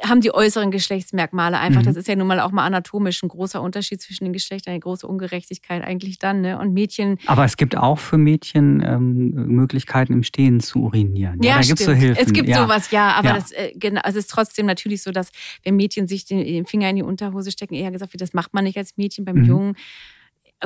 [0.05, 1.83] haben die äußeren Geschlechtsmerkmale einfach.
[1.83, 1.87] Mhm.
[1.87, 4.81] Das ist ja nun mal auch mal anatomisch ein großer Unterschied zwischen den Geschlechtern, eine
[4.81, 6.41] große Ungerechtigkeit eigentlich dann.
[6.41, 6.59] Ne?
[6.59, 7.19] Und Mädchen.
[7.27, 11.43] Aber es gibt auch für Mädchen ähm, Möglichkeiten im Stehen zu urinieren.
[11.43, 12.25] Ja, ja da gibt es so Hilfen.
[12.25, 12.63] Es gibt ja.
[12.63, 13.35] sowas, ja, aber ja.
[13.35, 15.31] das äh, genau, es ist trotzdem natürlich so, dass
[15.65, 18.55] wenn Mädchen sich den, den, Finger in die Unterhose stecken, eher gesagt wird, das macht
[18.55, 19.45] man nicht als Mädchen beim mhm.
[19.45, 19.77] Jungen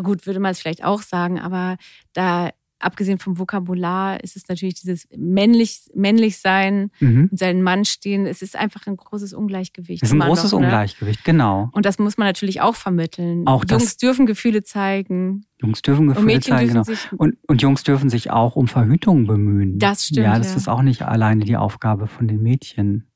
[0.03, 1.77] gut, würde man es vielleicht auch sagen, aber
[2.13, 7.29] da abgesehen vom Vokabular ist es natürlich dieses männlich, männlich sein mhm.
[7.31, 8.27] und seinen Mann stehen.
[8.27, 10.03] Es ist einfach ein großes Ungleichgewicht.
[10.03, 10.67] Es ist ein großes noch, ne?
[10.67, 11.71] Ungleichgewicht, genau.
[11.73, 13.47] Und das muss man natürlich auch vermitteln.
[13.47, 15.47] Auch Jungs dürfen Gefühle zeigen.
[15.61, 16.85] Jungs dürfen Gefühle zeigen, genau.
[17.17, 19.79] Und, und Jungs dürfen sich auch um Verhütung bemühen.
[19.79, 20.27] Das stimmt.
[20.27, 20.57] Ja, das ja.
[20.57, 23.07] ist auch nicht alleine die Aufgabe von den Mädchen.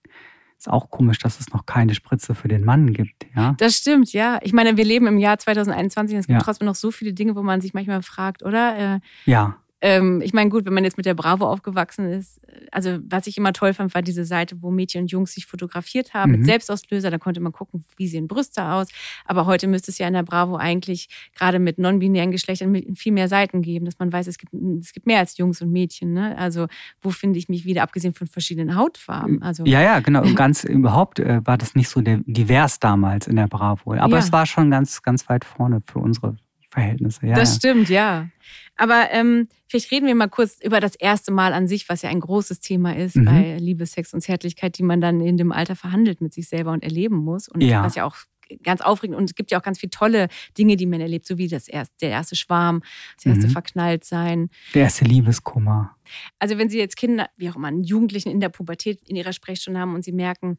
[0.61, 3.25] Ist auch komisch, dass es noch keine Spritze für den Mann gibt.
[3.35, 3.55] Ja?
[3.57, 4.38] Das stimmt, ja.
[4.42, 6.44] Ich meine, wir leben im Jahr 2021 und es gibt ja.
[6.44, 8.96] trotzdem noch so viele Dinge, wo man sich manchmal fragt, oder?
[8.96, 9.57] Äh, ja.
[9.83, 12.40] Ähm, ich meine, gut, wenn man jetzt mit der Bravo aufgewachsen ist,
[12.71, 16.12] also was ich immer toll fand, war diese Seite, wo Mädchen und Jungs sich fotografiert
[16.12, 16.38] haben mhm.
[16.38, 17.11] mit Selbstauslöser.
[17.11, 18.88] Da konnte man gucken, wie sehen Brüste aus.
[19.25, 23.29] Aber heute müsste es ja in der Bravo eigentlich gerade mit non-binären Geschlechtern viel mehr
[23.29, 26.12] Seiten geben, dass man weiß, es gibt, es gibt mehr als Jungs und Mädchen.
[26.12, 26.37] Ne?
[26.37, 26.66] Also
[27.01, 29.43] wo finde ich mich wieder, abgesehen von verschiedenen Hautfarben?
[29.43, 30.23] Also, ja, ja, genau.
[30.35, 33.95] ganz überhaupt äh, war das nicht so divers damals in der Bravo.
[33.95, 34.19] Aber ja.
[34.19, 36.37] es war schon ganz, ganz weit vorne für unsere
[36.70, 37.26] Verhältnisse.
[37.26, 38.28] Ja, das stimmt, ja.
[38.76, 42.11] Aber ähm, vielleicht reden wir mal kurz über das erste Mal an sich, was ja
[42.11, 43.24] ein großes Thema ist mhm.
[43.26, 46.72] bei Liebe, Sex und Zärtlichkeit, die man dann in dem Alter verhandelt mit sich selber
[46.72, 47.48] und erleben muss.
[47.48, 47.85] Und ja.
[47.85, 48.16] was ja auch
[48.62, 50.28] ganz aufregend und es gibt ja auch ganz viele tolle
[50.59, 52.83] Dinge, die man erlebt, so wie das erste, der erste Schwarm,
[53.16, 53.52] das erste mhm.
[53.52, 54.50] Verknalltsein.
[54.74, 55.96] Der erste Liebeskummer.
[56.38, 59.33] Also wenn Sie jetzt Kinder, wie auch immer, einen Jugendlichen in der Pubertät in ihrer
[59.33, 60.59] Sprechstunde haben und Sie merken,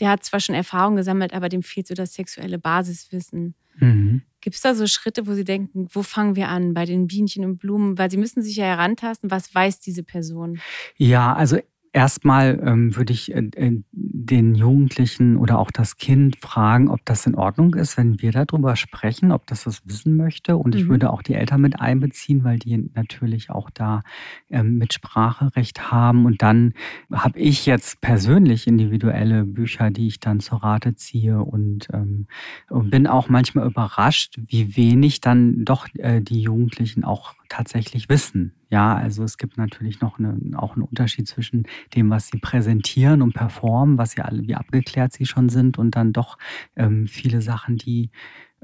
[0.00, 3.54] der hat zwar schon Erfahrung gesammelt, aber dem fehlt so das sexuelle Basiswissen.
[3.78, 4.22] Mhm.
[4.46, 7.44] Gibt es da so Schritte, wo Sie denken, wo fangen wir an bei den Bienchen
[7.44, 7.98] und Blumen?
[7.98, 10.60] Weil Sie müssen sich ja herantasten, was weiß diese Person?
[10.96, 11.58] Ja, also
[11.96, 17.24] Erstmal ähm, würde ich äh, äh, den Jugendlichen oder auch das Kind fragen, ob das
[17.24, 20.58] in Ordnung ist, wenn wir darüber sprechen, ob das das wissen möchte.
[20.58, 20.88] Und ich mhm.
[20.90, 24.02] würde auch die Eltern mit einbeziehen, weil die natürlich auch da
[24.50, 26.26] ähm, Mitspracherecht haben.
[26.26, 26.74] Und dann
[27.10, 32.26] habe ich jetzt persönlich individuelle Bücher, die ich dann zur Rate ziehe und, ähm,
[32.68, 38.52] und bin auch manchmal überrascht, wie wenig dann doch äh, die Jugendlichen auch tatsächlich wissen.
[38.68, 43.22] Ja, also es gibt natürlich noch eine, auch einen Unterschied zwischen dem, was sie präsentieren
[43.22, 46.38] und performen, was sie alle, wie abgeklärt sie schon sind und dann doch
[46.74, 48.10] ähm, viele Sachen, die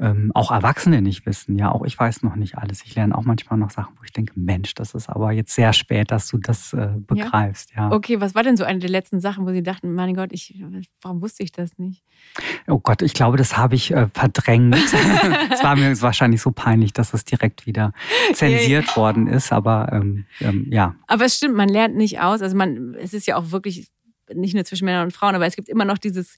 [0.03, 1.59] ähm, auch Erwachsene nicht wissen.
[1.59, 2.83] Ja, auch ich weiß noch nicht alles.
[2.85, 5.73] Ich lerne auch manchmal noch Sachen, wo ich denke, Mensch, das ist aber jetzt sehr
[5.73, 7.73] spät, dass du das äh, begreifst.
[7.77, 7.89] Ja.
[7.89, 7.93] ja.
[7.93, 10.61] Okay, was war denn so eine der letzten Sachen, wo Sie dachten, mein Gott, ich,
[11.01, 12.03] warum wusste ich das nicht?
[12.67, 14.77] Oh Gott, ich glaube, das habe ich äh, verdrängt.
[15.53, 17.93] Es war mir wahrscheinlich so peinlich, dass es direkt wieder
[18.33, 19.53] zensiert worden ist.
[19.53, 20.95] Aber ähm, ähm, ja.
[21.07, 22.43] Aber es stimmt, man lernt nicht aus.
[22.43, 23.89] Also man, es ist ja auch wirklich
[24.33, 26.37] nicht nur zwischen Männern und Frauen, aber es gibt immer noch dieses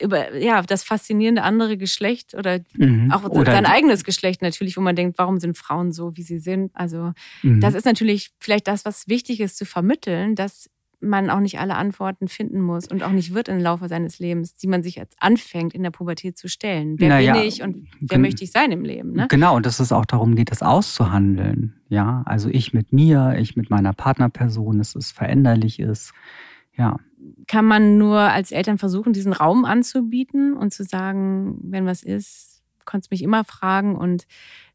[0.00, 3.12] über ja das faszinierende andere Geschlecht oder mhm.
[3.12, 6.38] auch oder sein eigenes Geschlecht natürlich, wo man denkt, warum sind Frauen so, wie sie
[6.38, 6.70] sind?
[6.74, 7.12] Also
[7.42, 7.60] mhm.
[7.60, 11.76] das ist natürlich vielleicht das, was wichtig ist zu vermitteln, dass man auch nicht alle
[11.76, 15.16] Antworten finden muss und auch nicht wird im Laufe seines Lebens, die man sich jetzt
[15.20, 16.96] anfängt, in der Pubertät zu stellen.
[16.98, 19.12] Wer naja, bin ich und wer möchte ich sein im Leben?
[19.12, 19.26] Ne?
[19.28, 21.74] Genau, und dass es auch darum geht, das auszuhandeln.
[21.88, 26.12] Ja, also ich mit mir, ich mit meiner Partnerperson, dass es veränderlich ist.
[26.76, 26.96] Ja.
[27.46, 32.62] Kann man nur als Eltern versuchen, diesen Raum anzubieten und zu sagen, wenn was ist,
[32.84, 34.26] kannst mich immer fragen und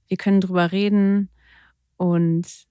[0.08, 1.30] wir können drüber reden.
[1.98, 2.68] Und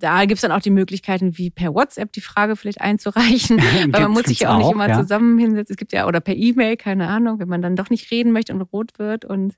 [0.00, 3.58] da gibt es dann auch die Möglichkeiten, wie per WhatsApp die Frage vielleicht einzureichen,
[3.90, 5.00] weil man muss sich ja auch nicht immer ja.
[5.00, 5.74] zusammen hinsetzen.
[5.74, 8.52] Es gibt ja, oder per E-Mail, keine Ahnung, wenn man dann doch nicht reden möchte
[8.54, 9.24] und rot wird.
[9.24, 9.54] Und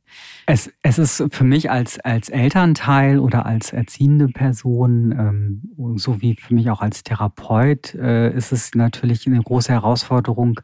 [0.46, 6.35] es, es ist für mich als, als Elternteil oder als erziehende Person, ähm, so wie
[6.35, 10.61] für mich auch als Therapeut, äh, ist es natürlich eine große Herausforderung,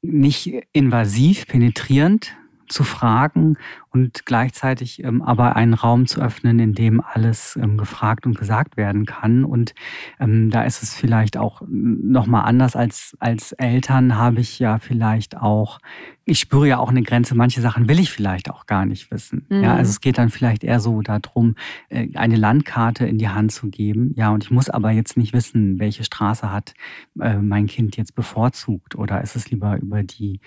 [0.00, 2.36] nicht invasiv, penetrierend
[2.68, 3.56] zu fragen
[3.90, 8.76] und gleichzeitig ähm, aber einen Raum zu öffnen, in dem alles ähm, gefragt und gesagt
[8.76, 9.44] werden kann.
[9.44, 9.74] Und
[10.20, 15.36] ähm, da ist es vielleicht auch nochmal anders als, als Eltern habe ich ja vielleicht
[15.36, 15.80] auch,
[16.24, 19.46] ich spüre ja auch eine Grenze, manche Sachen will ich vielleicht auch gar nicht wissen.
[19.48, 19.62] Mhm.
[19.62, 21.54] Ja, also es geht dann vielleicht eher so darum,
[21.88, 24.12] äh, eine Landkarte in die Hand zu geben.
[24.16, 26.74] Ja, und ich muss aber jetzt nicht wissen, welche Straße hat
[27.20, 30.40] äh, mein Kind jetzt bevorzugt oder ist es lieber über die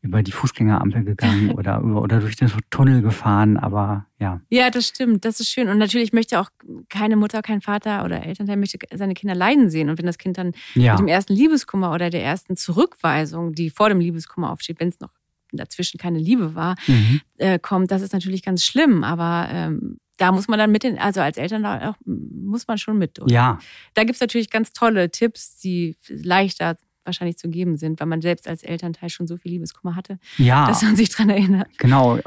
[0.00, 4.40] über die Fußgängerampel gegangen oder, oder durch den Tunnel gefahren, aber ja.
[4.48, 5.68] Ja, das stimmt, das ist schön.
[5.68, 6.50] Und natürlich möchte auch
[6.88, 9.88] keine Mutter, kein Vater oder Elternteil möchte seine Kinder leiden sehen.
[9.90, 10.92] Und wenn das Kind dann ja.
[10.92, 15.00] mit dem ersten Liebeskummer oder der ersten Zurückweisung, die vor dem Liebeskummer aufsteht, wenn es
[15.00, 15.10] noch
[15.52, 17.20] dazwischen keine Liebe war, mhm.
[17.38, 19.04] äh, kommt, das ist natürlich ganz schlimm.
[19.04, 22.98] Aber ähm, da muss man dann mit den, also als Eltern auch, muss man schon
[22.98, 23.30] mit durch.
[23.30, 23.58] Ja.
[23.94, 26.76] Da gibt es natürlich ganz tolle Tipps, die leichter
[27.08, 30.66] wahrscheinlich zu geben sind, weil man selbst als Elternteil schon so viel Liebeskummer hatte, ja,
[30.66, 31.66] dass man sich daran erinnert.
[31.78, 32.18] Genau,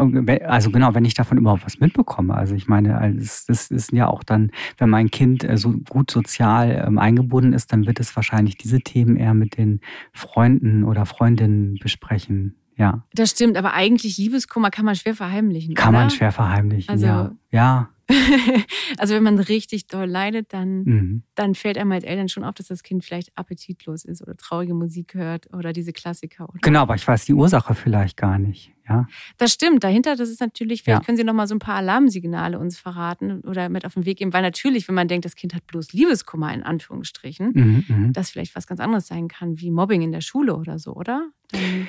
[0.46, 2.34] also genau, wenn ich davon überhaupt was mitbekomme.
[2.34, 6.84] Also ich meine, das ist ja auch dann, wenn mein Kind äh, so gut sozial
[6.86, 9.80] ähm, eingebunden ist, dann wird es wahrscheinlich diese Themen eher mit den
[10.12, 12.56] Freunden oder Freundinnen besprechen.
[12.76, 13.06] Ja.
[13.14, 15.76] Das stimmt, aber eigentlich Liebeskummer kann man schwer verheimlichen.
[15.76, 16.04] Kann oder?
[16.04, 17.36] man schwer verheimlichen, also, ja.
[17.52, 17.90] Ja.
[18.98, 21.24] also wenn man richtig doll leidet, dann, mhm.
[21.36, 24.74] dann fällt einem als Eltern schon auf, dass das Kind vielleicht appetitlos ist oder traurige
[24.74, 26.50] Musik hört oder diese Klassiker.
[26.50, 26.60] Oder?
[26.62, 28.74] Genau, aber ich weiß die Ursache vielleicht gar nicht.
[28.88, 29.08] Ja.
[29.38, 29.84] Das stimmt.
[29.84, 31.06] Dahinter, das ist natürlich, vielleicht ja.
[31.06, 34.18] können Sie noch mal so ein paar Alarmsignale uns verraten oder mit auf den Weg
[34.18, 38.14] geben, weil natürlich, wenn man denkt, das Kind hat bloß Liebeskummer in Anführungsstrichen, mhm, mhm.
[38.14, 41.30] das vielleicht was ganz anderes sein kann, wie Mobbing in der Schule oder so, oder?
[41.52, 41.88] Dann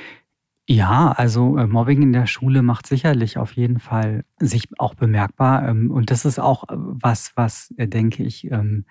[0.69, 5.69] ja, also äh, Mobbing in der Schule macht sicherlich auf jeden Fall sich auch bemerkbar.
[5.69, 8.85] Ähm, und das ist auch äh, was, was, äh, denke ich, ähm,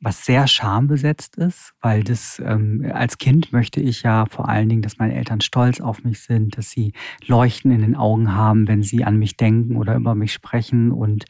[0.00, 4.82] was sehr schambesetzt ist, weil das ähm, als Kind möchte ich ja vor allen Dingen,
[4.82, 6.92] dass meine Eltern stolz auf mich sind, dass sie
[7.26, 10.92] Leuchten in den Augen haben, wenn sie an mich denken oder über mich sprechen.
[10.92, 11.24] Und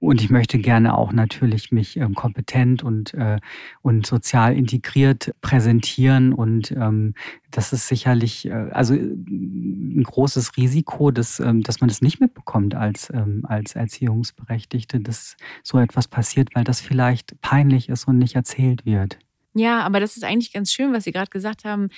[0.00, 3.38] und ich möchte gerne auch natürlich mich ähm, kompetent und äh,
[3.80, 6.34] und sozial integriert präsentieren.
[6.34, 7.14] Und ähm,
[7.50, 12.74] das ist sicherlich äh, also ein großes Risiko, dass ähm, dass man das nicht mitbekommt
[12.74, 18.36] als ähm, als Erziehungsberechtigte, dass so etwas passiert, weil das vielleicht peinlich ist und nicht
[18.36, 19.18] erzählt wird.
[19.54, 21.88] Ja, aber das ist eigentlich ganz schön, was Sie gerade gesagt haben,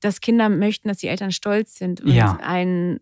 [0.00, 2.38] dass Kinder möchten, dass die Eltern stolz sind und ja.
[2.42, 3.00] einen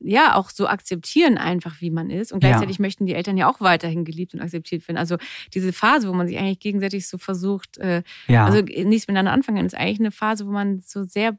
[0.00, 2.32] ja auch so akzeptieren einfach, wie man ist.
[2.32, 2.82] Und gleichzeitig ja.
[2.82, 4.98] möchten die Eltern ja auch weiterhin geliebt und akzeptiert werden.
[4.98, 5.16] Also
[5.54, 8.44] diese Phase, wo man sich eigentlich gegenseitig so versucht, äh, ja.
[8.44, 11.38] also nichts miteinander anfangen, ist eigentlich eine Phase, wo man so sehr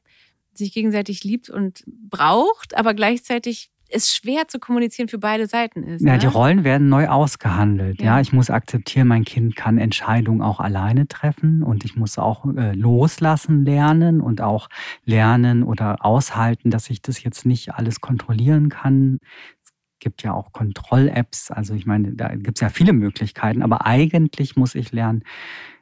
[0.53, 6.01] sich gegenseitig liebt und braucht, aber gleichzeitig es schwer zu kommunizieren für beide Seiten ist.
[6.01, 6.19] Ja, ne?
[6.19, 8.01] die Rollen werden neu ausgehandelt.
[8.01, 8.15] Ja.
[8.15, 8.21] ja.
[8.21, 12.73] ich muss akzeptieren, mein Kind kann Entscheidungen auch alleine treffen und ich muss auch äh,
[12.73, 14.69] loslassen lernen und auch
[15.05, 19.19] lernen oder aushalten, dass ich das jetzt nicht alles kontrollieren kann.
[19.63, 21.51] Es gibt ja auch Kontroll-Apps.
[21.51, 25.23] Also ich meine, da gibt es ja viele Möglichkeiten, aber eigentlich muss ich lernen,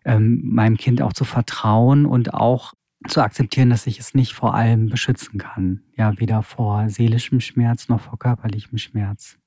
[0.05, 2.73] ähm, meinem Kind auch zu vertrauen und auch
[3.07, 5.81] zu akzeptieren, dass ich es nicht vor allem beschützen kann.
[5.95, 9.37] Ja, weder vor seelischem Schmerz noch vor körperlichem Schmerz.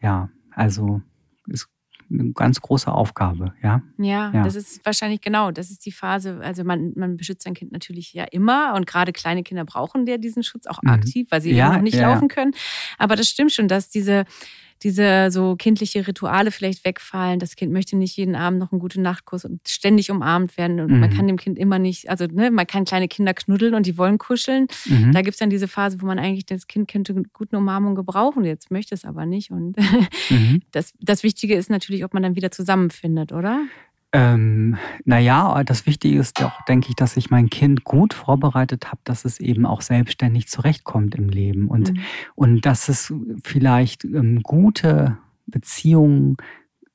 [0.00, 1.02] Ja, also
[1.46, 1.68] ist
[2.10, 3.82] eine ganz große Aufgabe, ja?
[3.98, 4.30] ja.
[4.32, 7.72] Ja, das ist wahrscheinlich genau, das ist die Phase, also man, man beschützt sein Kind
[7.72, 10.90] natürlich ja immer und gerade kleine Kinder brauchen ja diesen Schutz auch mhm.
[10.90, 12.52] aktiv, weil sie ja, noch nicht ja, laufen können.
[12.98, 14.24] Aber das stimmt schon, dass diese
[14.82, 17.38] diese so kindliche Rituale vielleicht wegfallen.
[17.38, 20.80] Das Kind möchte nicht jeden Abend noch einen guten Nachtkuss und ständig umarmt werden.
[20.80, 21.00] Und mhm.
[21.00, 23.96] man kann dem Kind immer nicht, also ne, man kann kleine Kinder knuddeln und die
[23.96, 24.66] wollen kuscheln.
[24.86, 25.12] Mhm.
[25.12, 28.44] Da gibt es dann diese Phase, wo man eigentlich das Kind könnte gute Umarmung gebrauchen.
[28.44, 29.50] Jetzt möchte es aber nicht.
[29.50, 29.76] Und
[30.30, 30.62] mhm.
[30.72, 33.62] das, das Wichtige ist natürlich, ob man dann wieder zusammenfindet, oder?
[34.14, 39.00] Ähm, naja, das Wichtige ist doch, denke ich, dass ich mein Kind gut vorbereitet habe,
[39.02, 42.00] dass es eben auch selbstständig zurechtkommt im Leben und, mhm.
[42.36, 46.36] und dass es vielleicht ähm, gute Beziehungen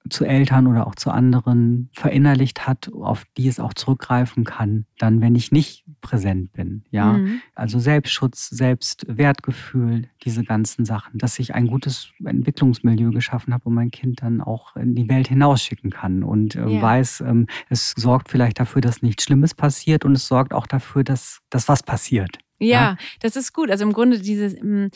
[0.09, 5.21] zu Eltern oder auch zu anderen verinnerlicht hat, auf die es auch zurückgreifen kann, dann,
[5.21, 6.83] wenn ich nicht präsent bin.
[6.91, 7.41] Ja, mhm.
[7.55, 13.91] also Selbstschutz, Selbstwertgefühl, diese ganzen Sachen, dass ich ein gutes Entwicklungsmilieu geschaffen habe, wo mein
[13.91, 16.81] Kind dann auch in die Welt hinausschicken kann und äh, ja.
[16.81, 21.03] weiß, ähm, es sorgt vielleicht dafür, dass nichts Schlimmes passiert und es sorgt auch dafür,
[21.03, 22.37] dass, dass was passiert.
[22.59, 23.71] Ja, ja, das ist gut.
[23.71, 24.89] Also im Grunde dieses ähm,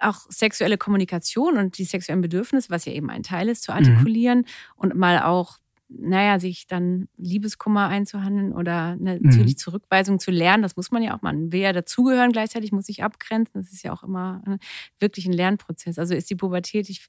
[0.00, 4.38] auch sexuelle Kommunikation und die sexuellen Bedürfnisse, was ja eben ein Teil ist, zu artikulieren
[4.38, 4.44] mhm.
[4.76, 5.58] und mal auch,
[5.88, 9.58] naja, sich dann Liebeskummer einzuhandeln oder natürlich mhm.
[9.58, 10.62] Zurückweisung zu lernen.
[10.62, 13.54] Das muss man ja auch, man will ja dazugehören, gleichzeitig muss sich abgrenzen.
[13.54, 14.58] Das ist ja auch immer ne,
[15.00, 15.98] wirklich ein Lernprozess.
[15.98, 17.08] Also ist die Pubertät ich,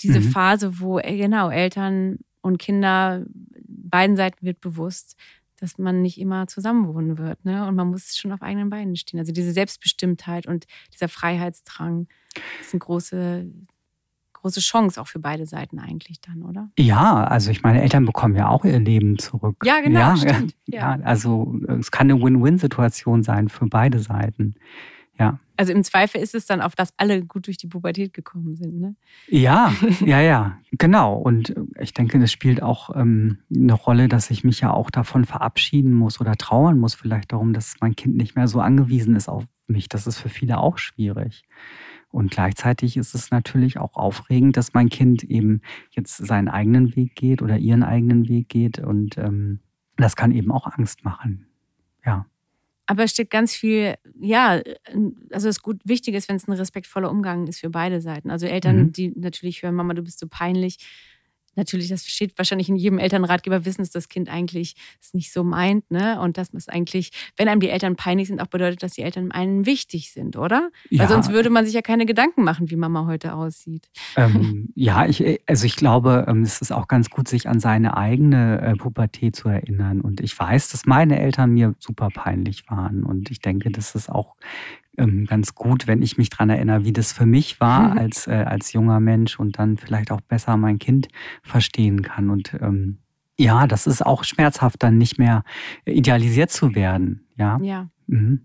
[0.00, 0.30] diese mhm.
[0.30, 3.24] Phase, wo äh, genau Eltern und Kinder,
[3.66, 5.16] beiden Seiten wird bewusst,
[5.60, 7.44] dass man nicht immer zusammenwohnen wird.
[7.44, 7.66] Ne?
[7.66, 9.20] Und man muss schon auf eigenen Beinen stehen.
[9.20, 12.06] Also diese Selbstbestimmtheit und dieser Freiheitsdrang
[12.60, 13.46] ist eine große,
[14.34, 16.70] große Chance auch für beide Seiten eigentlich dann, oder?
[16.78, 19.56] Ja, also ich meine, Eltern bekommen ja auch ihr Leben zurück.
[19.64, 19.98] Ja, genau.
[19.98, 20.54] Ja, stimmt.
[20.66, 20.96] Ja.
[20.96, 24.54] ja also es kann eine Win-Win-Situation sein für beide Seiten.
[25.18, 25.38] Ja.
[25.56, 28.78] Also im Zweifel ist es dann auf das alle gut durch die Pubertät gekommen sind,
[28.80, 28.94] ne?
[29.26, 31.16] Ja, ja, ja, genau.
[31.16, 35.24] Und ich denke, das spielt auch ähm, eine Rolle, dass ich mich ja auch davon
[35.24, 39.28] verabschieden muss oder trauern muss, vielleicht darum, dass mein Kind nicht mehr so angewiesen ist
[39.28, 39.88] auf mich.
[39.88, 41.42] Das ist für viele auch schwierig.
[42.10, 47.16] Und gleichzeitig ist es natürlich auch aufregend, dass mein Kind eben jetzt seinen eigenen Weg
[47.16, 48.78] geht oder ihren eigenen Weg geht.
[48.78, 49.60] Und ähm,
[49.96, 51.46] das kann eben auch Angst machen.
[52.06, 52.26] Ja.
[52.90, 54.62] Aber es steht ganz viel, ja,
[55.30, 58.30] also es gut wichtig ist, wenn es ein respektvoller Umgang ist für beide Seiten.
[58.30, 58.92] Also Eltern, mhm.
[58.92, 60.78] die natürlich hören, Mama, du bist so peinlich,
[61.54, 65.44] natürlich, das steht wahrscheinlich in jedem Elternratgeber, wissen, dass das Kind eigentlich es nicht so
[65.44, 66.20] meint, ne?
[66.20, 69.30] Und dass es eigentlich, wenn einem die Eltern peinlich sind, auch bedeutet, dass die Eltern
[69.32, 70.70] einem wichtig sind, oder?
[70.90, 71.00] Ja.
[71.00, 73.88] Weil sonst würde man sich ja keine Gedanken machen, wie Mama heute aussieht.
[74.16, 77.96] Ähm, ja, ich, also ich glaube, ähm, es ist auch ganz gut, sich an seine
[77.96, 80.00] eigene äh, Pubertät zu erinnern.
[80.00, 83.04] Und ich weiß, dass meine Eltern mir super peinlich waren.
[83.04, 84.36] Und ich denke, das ist auch
[84.98, 87.98] ähm, ganz gut, wenn ich mich daran erinnere, wie das für mich war mhm.
[87.98, 91.08] als, äh, als junger Mensch und dann vielleicht auch besser mein Kind
[91.42, 92.30] verstehen kann.
[92.30, 92.98] Und ähm,
[93.38, 95.44] ja, das ist auch schmerzhaft, dann nicht mehr
[95.84, 97.26] idealisiert zu werden.
[97.36, 97.58] Ja.
[97.62, 97.88] Ja.
[98.06, 98.44] Mhm.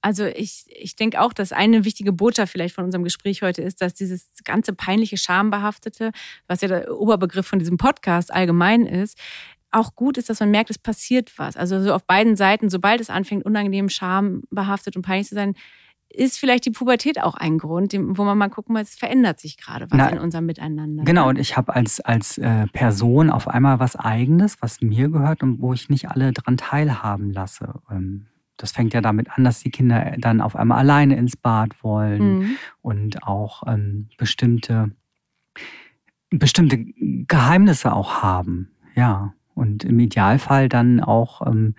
[0.00, 3.80] Also ich, ich denke auch, dass eine wichtige Botschaft vielleicht von unserem Gespräch heute ist,
[3.80, 6.12] dass dieses ganze peinliche, schambehaftete,
[6.46, 9.18] was ja der Oberbegriff von diesem Podcast allgemein ist,
[9.70, 11.56] auch gut ist, dass man merkt, es passiert was.
[11.56, 15.54] Also so auf beiden Seiten, sobald es anfängt, unangenehm, schambehaftet und peinlich zu sein,
[16.14, 19.56] ist vielleicht die Pubertät auch ein Grund, wo man mal gucken muss, es verändert sich
[19.56, 21.04] gerade was Na, in unserem Miteinander.
[21.04, 25.42] Genau, und ich habe als, als äh, Person auf einmal was Eigenes, was mir gehört
[25.42, 27.74] und wo ich nicht alle dran teilhaben lasse.
[27.90, 31.82] Ähm, das fängt ja damit an, dass die Kinder dann auf einmal alleine ins Bad
[31.82, 32.56] wollen mhm.
[32.82, 34.92] und auch ähm, bestimmte,
[36.30, 38.70] bestimmte Geheimnisse auch haben.
[38.94, 41.74] Ja, und im Idealfall dann auch ähm,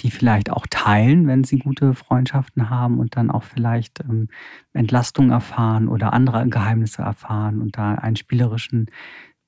[0.00, 4.28] die vielleicht auch teilen, wenn sie gute Freundschaften haben und dann auch vielleicht ähm,
[4.72, 8.90] Entlastung erfahren oder andere Geheimnisse erfahren und da einen spielerischen,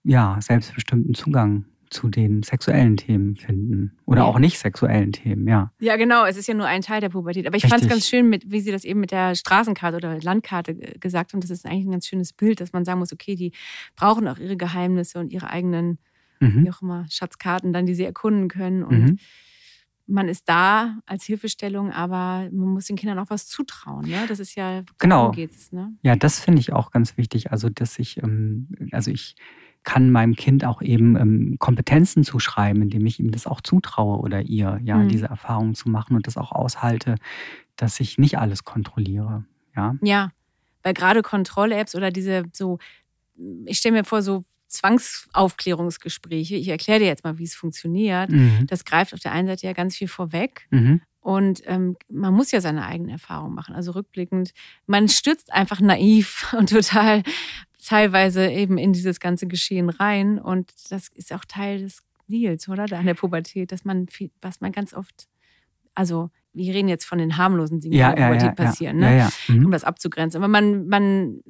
[0.05, 3.97] ja, selbstbestimmten Zugang zu den sexuellen Themen finden.
[4.07, 4.27] Oder ja.
[4.27, 5.73] auch nicht sexuellen Themen, ja.
[5.81, 6.25] Ja, genau.
[6.25, 7.47] Es ist ja nur ein Teil der Pubertät.
[7.47, 10.21] Aber ich fand es ganz schön, mit, wie Sie das eben mit der Straßenkarte oder
[10.21, 11.41] Landkarte gesagt haben.
[11.41, 13.53] Das ist eigentlich ein ganz schönes Bild, dass man sagen muss, okay, die
[13.95, 15.99] brauchen auch ihre Geheimnisse und ihre eigenen,
[16.41, 16.65] mhm.
[16.65, 18.83] wie auch immer, Schatzkarten dann, die sie erkunden können.
[18.83, 19.19] Und mhm
[20.07, 24.09] man ist da als Hilfestellung, aber man muss den Kindern auch was zutrauen.
[24.09, 24.25] Ne?
[24.29, 25.31] Das ist ja, genau.
[25.31, 25.73] geht's.
[25.73, 25.93] Ne?
[26.03, 27.51] Ja, das finde ich auch ganz wichtig.
[27.53, 29.35] Also, dass ich, ähm, also ich
[29.83, 34.43] kann meinem Kind auch eben ähm, Kompetenzen zuschreiben, indem ich ihm das auch zutraue oder
[34.43, 35.09] ihr, ja, mhm.
[35.09, 37.17] diese Erfahrungen zu machen und das auch aushalte,
[37.77, 39.45] dass ich nicht alles kontrolliere.
[39.77, 40.31] Ja, ja
[40.87, 42.79] weil gerade Kontroll-Apps oder diese so,
[43.65, 46.57] ich stelle mir vor, so Zwangsaufklärungsgespräche.
[46.57, 48.31] Ich erkläre dir jetzt mal, wie es funktioniert.
[48.31, 48.67] Mhm.
[48.67, 50.67] Das greift auf der einen Seite ja ganz viel vorweg.
[50.71, 51.01] Mhm.
[51.21, 53.75] Und ähm, man muss ja seine eigenen Erfahrungen machen.
[53.75, 54.53] Also rückblickend,
[54.87, 57.23] man stürzt einfach naiv und total
[57.85, 60.39] teilweise eben in dieses ganze Geschehen rein.
[60.39, 62.87] Und das ist auch Teil des Deals, oder?
[62.87, 65.27] Da an der Pubertät, dass man viel, was man ganz oft,
[65.95, 68.99] also wir reden jetzt von den harmlosen Dingen, die ja, in der Pubertät ja, passieren,
[68.99, 69.29] ne?
[69.49, 69.67] Mhm.
[69.67, 70.41] um das abzugrenzen.
[70.41, 71.41] Aber man, man,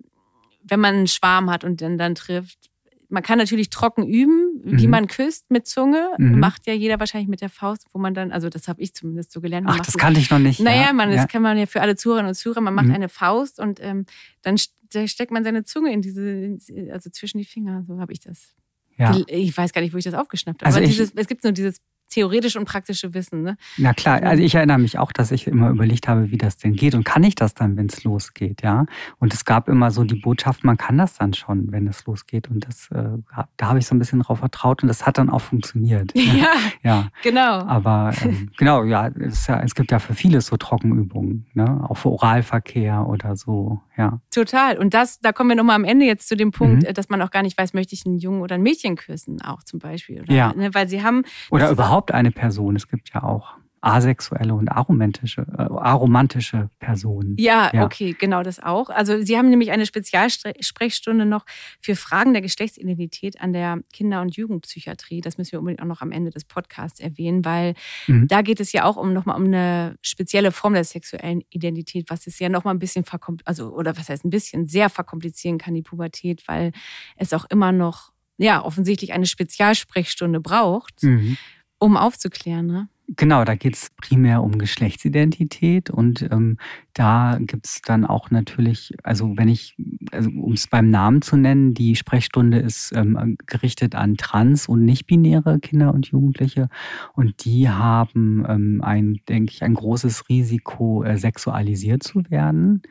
[0.62, 2.70] wenn man einen Schwarm hat und den dann trifft,
[3.08, 4.90] man kann natürlich trocken üben, wie mhm.
[4.90, 6.10] man küsst mit Zunge.
[6.18, 6.38] Mhm.
[6.38, 9.32] Macht ja jeder wahrscheinlich mit der Faust, wo man dann, also das habe ich zumindest
[9.32, 9.66] so gelernt.
[9.70, 10.60] Ach, das kannte ich noch nicht.
[10.60, 11.16] Naja, man, ja.
[11.16, 12.60] das kann man ja für alle Zuhörerinnen und Zuhörer.
[12.60, 12.94] Man macht mhm.
[12.94, 14.06] eine Faust und ähm,
[14.42, 16.56] dann steckt man seine Zunge in diese,
[16.92, 17.84] also zwischen die Finger.
[17.86, 18.54] So habe ich das.
[18.98, 19.16] Ja.
[19.28, 20.66] Ich weiß gar nicht, wo ich das aufgeschnappt habe.
[20.66, 23.42] Also Aber dieses, es gibt nur dieses theoretische und praktische Wissen.
[23.42, 23.56] Ne?
[23.76, 26.74] Na klar, also ich erinnere mich auch, dass ich immer überlegt habe, wie das denn
[26.74, 28.86] geht und kann ich das dann, wenn es losgeht, ja?
[29.18, 32.48] Und es gab immer so die Botschaft, man kann das dann schon, wenn es losgeht
[32.48, 33.18] und das, äh,
[33.56, 36.12] da habe ich so ein bisschen drauf vertraut und das hat dann auch funktioniert.
[36.36, 36.50] Ja,
[36.82, 37.08] ja.
[37.22, 37.64] genau.
[37.66, 41.84] Aber ähm, genau, ja es, ja, es gibt ja für vieles so Trockenübungen, ne?
[41.88, 44.20] auch für Oralverkehr oder so, ja.
[44.30, 44.78] Total.
[44.78, 46.94] Und das, da kommen wir nochmal am Ende jetzt zu dem Punkt, mhm.
[46.94, 49.62] dass man auch gar nicht weiß, möchte ich einen Jungen oder ein Mädchen küssen, auch
[49.62, 50.22] zum Beispiel.
[50.22, 50.52] Oder, ja.
[50.54, 50.74] Ne?
[50.74, 51.22] Weil sie haben.
[51.50, 52.76] Oder überhaupt eine Person.
[52.76, 53.56] Es gibt ja auch
[53.86, 57.36] asexuelle und aromantische, äh, aromantische Personen.
[57.38, 58.90] Ja, ja, okay, genau das auch.
[58.90, 61.44] Also Sie haben nämlich eine Spezialsprechstunde noch
[61.80, 65.20] für Fragen der Geschlechtsidentität an der Kinder- und Jugendpsychiatrie.
[65.20, 67.74] Das müssen wir unbedingt auch noch am Ende des Podcasts erwähnen, weil
[68.08, 68.26] mhm.
[68.26, 72.26] da geht es ja auch um nochmal um eine spezielle Form der sexuellen Identität, was
[72.26, 75.74] es ja nochmal ein bisschen verkompliziert, also oder was heißt ein bisschen sehr verkomplizieren kann,
[75.74, 76.72] die Pubertät, weil
[77.16, 81.36] es auch immer noch ja offensichtlich eine Spezialsprechstunde braucht, mhm.
[81.78, 82.66] Um aufzuklären.
[82.66, 82.88] Ne?
[83.08, 86.58] Genau, da geht es primär um Geschlechtsidentität und ähm,
[86.92, 89.76] da gibt es dann auch natürlich, also wenn ich,
[90.10, 94.84] also um es beim Namen zu nennen, die Sprechstunde ist ähm, gerichtet an trans- und
[94.84, 96.68] nicht-binäre Kinder und Jugendliche
[97.14, 102.82] und die haben ähm, ein, denke ich, ein großes Risiko, äh, sexualisiert zu werden.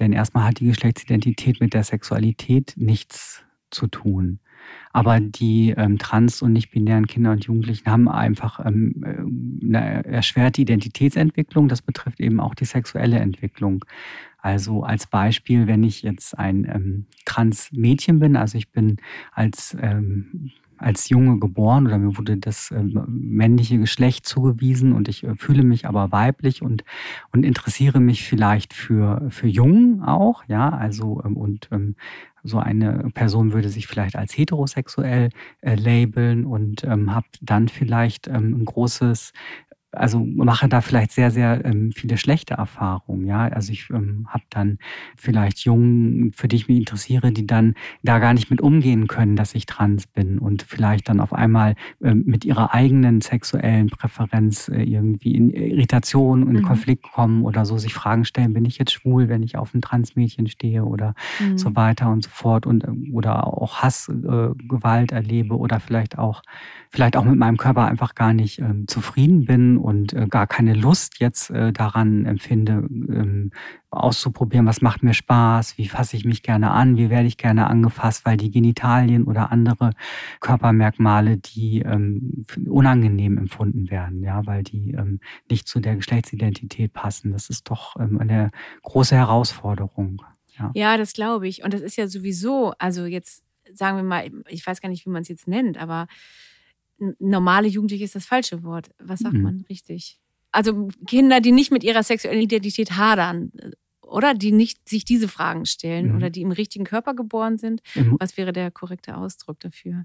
[0.00, 4.40] Denn erstmal hat die Geschlechtsidentität mit der Sexualität nichts zu tun.
[4.92, 10.60] Aber die ähm, trans- und nicht-binären Kinder und Jugendlichen haben einfach ähm, äh, eine erschwerte
[10.60, 11.68] Identitätsentwicklung.
[11.68, 13.84] Das betrifft eben auch die sexuelle Entwicklung.
[14.38, 18.96] Also als Beispiel, wenn ich jetzt ein ähm, Trans-Mädchen bin, also ich bin
[19.32, 20.50] als ähm,
[20.82, 25.62] als Junge geboren oder mir wurde das äh, männliche Geschlecht zugewiesen und ich äh, fühle
[25.62, 26.84] mich aber weiblich und,
[27.32, 31.94] und interessiere mich vielleicht für, für Jungen auch, ja, also ähm, und ähm,
[32.42, 35.30] so eine Person würde sich vielleicht als heterosexuell
[35.60, 39.32] äh, labeln und ähm, hat dann vielleicht ähm, ein großes
[39.92, 43.26] also mache da vielleicht sehr, sehr ähm, viele schlechte Erfahrungen.
[43.26, 44.78] Ja, also ich ähm, habe dann
[45.16, 49.36] vielleicht Jungen, für die ich mich interessiere, die dann da gar nicht mit umgehen können,
[49.36, 54.68] dass ich trans bin und vielleicht dann auf einmal ähm, mit ihrer eigenen sexuellen Präferenz
[54.68, 56.62] äh, irgendwie in Irritation und mhm.
[56.62, 59.82] Konflikt kommen oder so sich Fragen stellen, bin ich jetzt schwul, wenn ich auf ein
[59.82, 61.58] Transmädchen stehe oder mhm.
[61.58, 66.42] so weiter und so fort und äh, oder auch Hassgewalt äh, erlebe oder vielleicht auch
[66.88, 70.74] vielleicht auch mit meinem Körper einfach gar nicht ähm, zufrieden bin und äh, gar keine
[70.74, 73.50] Lust jetzt äh, daran empfinde, ähm,
[73.90, 77.66] auszuprobieren, was macht mir Spaß, wie fasse ich mich gerne an, wie werde ich gerne
[77.66, 79.90] angefasst, weil die Genitalien oder andere
[80.40, 85.20] Körpermerkmale, die ähm, unangenehm empfunden werden, ja, weil die ähm,
[85.50, 87.32] nicht zu der Geschlechtsidentität passen.
[87.32, 88.50] Das ist doch eine
[88.82, 90.22] große Herausforderung.
[90.58, 91.62] Ja, ja das glaube ich.
[91.62, 95.10] Und das ist ja sowieso, also jetzt sagen wir mal, ich weiß gar nicht, wie
[95.10, 96.06] man es jetzt nennt, aber
[97.18, 98.90] normale Jugendliche ist das falsche Wort.
[98.98, 99.42] Was sagt mhm.
[99.42, 100.18] man richtig?
[100.50, 103.52] Also Kinder, die nicht mit ihrer sexuellen Identität hadern,
[104.02, 104.34] oder?
[104.34, 106.16] Die nicht sich diese Fragen stellen mhm.
[106.16, 107.80] oder die im richtigen Körper geboren sind.
[107.94, 108.16] Mhm.
[108.20, 110.04] Was wäre der korrekte Ausdruck dafür?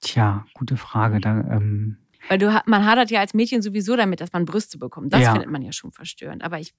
[0.00, 1.20] Tja, gute Frage.
[1.20, 1.98] Da, ähm
[2.28, 5.12] Weil du, man hadert ja als Mädchen sowieso damit, dass man Brüste bekommt.
[5.12, 5.32] Das ja.
[5.32, 6.42] findet man ja schon verstörend.
[6.42, 6.72] Aber ich,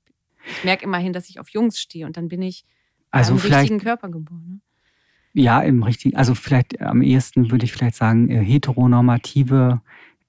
[0.46, 2.66] ich merke immerhin, dass ich auf Jungs stehe und dann bin ich
[3.12, 4.46] also im richtigen Körper geboren.
[4.48, 4.60] Ne?
[5.34, 9.82] Ja, im richtigen, also vielleicht am ehesten würde ich vielleicht sagen, äh, heteronormative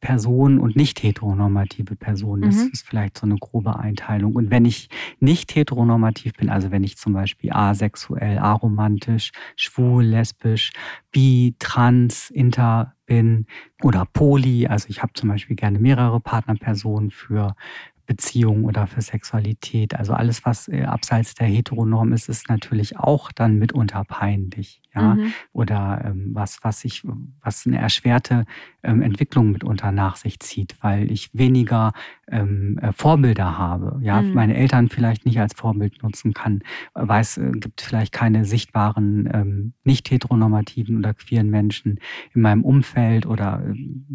[0.02, 2.42] Personen und nicht heteronormative Personen.
[2.42, 2.70] Das mhm.
[2.72, 4.34] ist vielleicht so eine grobe Einteilung.
[4.34, 4.90] Und wenn ich
[5.20, 10.72] nicht heteronormativ bin, also wenn ich zum Beispiel asexuell, aromantisch, schwul, lesbisch,
[11.12, 13.46] bi, trans, inter bin
[13.80, 17.54] oder poly, also ich habe zum Beispiel gerne mehrere Partnerpersonen für
[18.04, 19.94] Beziehung oder für Sexualität.
[19.94, 25.14] Also alles, was äh, abseits der Heteronorm ist, ist natürlich auch dann mitunter peinlich ja,
[25.14, 25.32] mhm.
[25.52, 27.02] oder ähm, was, was ich,
[27.40, 28.44] was eine erschwerte
[28.82, 31.92] ähm, Entwicklung mitunter nach sich zieht, weil ich weniger
[32.30, 34.34] ähm, äh, Vorbilder habe, ja, mhm.
[34.34, 36.62] meine Eltern vielleicht nicht als Vorbild nutzen kann,
[36.94, 42.00] weiß, äh, gibt vielleicht keine sichtbaren ähm, nicht heteronormativen oder queeren Menschen
[42.34, 43.74] in meinem Umfeld oder äh,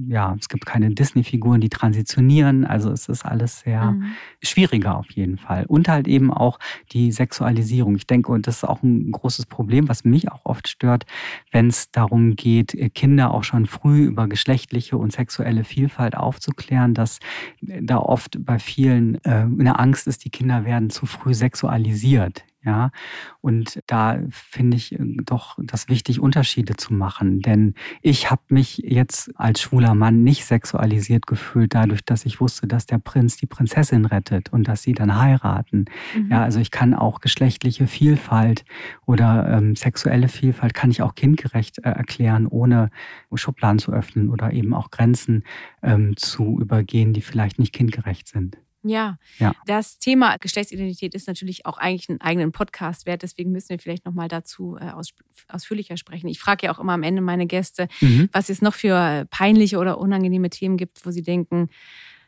[0.09, 4.11] ja, es gibt keine Disney-Figuren, die transitionieren, also es ist alles sehr mhm.
[4.43, 6.59] schwieriger auf jeden Fall und halt eben auch
[6.91, 7.95] die Sexualisierung.
[7.95, 11.05] Ich denke, und das ist auch ein großes Problem, was mich auch oft stört,
[11.51, 17.19] wenn es darum geht, Kinder auch schon früh über geschlechtliche und sexuelle Vielfalt aufzuklären, dass
[17.61, 22.43] da oft bei vielen äh, eine Angst ist, die Kinder werden zu früh sexualisiert.
[22.67, 22.91] Ja,
[23.39, 27.39] und da finde ich äh, doch das wichtig, Unterschiede zu machen.
[27.39, 32.67] Denn ich habe mich jetzt als schwuler Mann nicht sexualisiert gefühlt, dadurch, dass ich wusste,
[32.67, 35.85] dass der Prinz die Prinzessin rettet und dass sie dann heiraten.
[36.13, 36.29] Mhm.
[36.29, 38.65] Ja, also ich kann auch geschlechtliche Vielfalt
[39.05, 42.89] oder ähm, sexuelle Vielfalt kann ich auch kindgerecht äh, erklären, ohne
[43.33, 45.45] Schubladen zu öffnen oder eben auch Grenzen
[45.81, 48.57] ähm, zu übergehen, die vielleicht nicht kindgerecht sind.
[48.89, 49.17] Ja.
[49.39, 53.23] ja, das Thema Geschlechtsidentität ist natürlich auch eigentlich einen eigenen Podcast wert.
[53.23, 55.13] Deswegen müssen wir vielleicht nochmal dazu äh, aus,
[55.47, 56.27] ausführlicher sprechen.
[56.27, 58.29] Ich frage ja auch immer am Ende meine Gäste, mhm.
[58.31, 61.69] was es noch für peinliche oder unangenehme Themen gibt, wo sie denken,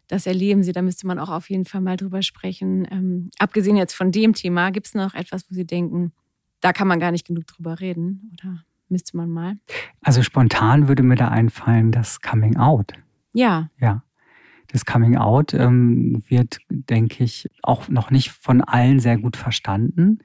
[0.07, 2.87] das erleben sie, da müsste man auch auf jeden Fall mal drüber sprechen.
[2.89, 6.13] Ähm, abgesehen jetzt von dem Thema, gibt es noch etwas, wo sie denken,
[6.61, 8.31] da kann man gar nicht genug drüber reden?
[8.33, 9.57] Oder müsste man mal?
[10.01, 12.93] Also spontan würde mir da einfallen, das Coming Out.
[13.33, 13.69] Ja.
[13.79, 14.03] Ja
[14.71, 20.19] das Coming Out ähm, wird, denke ich, auch noch nicht von allen sehr gut verstanden.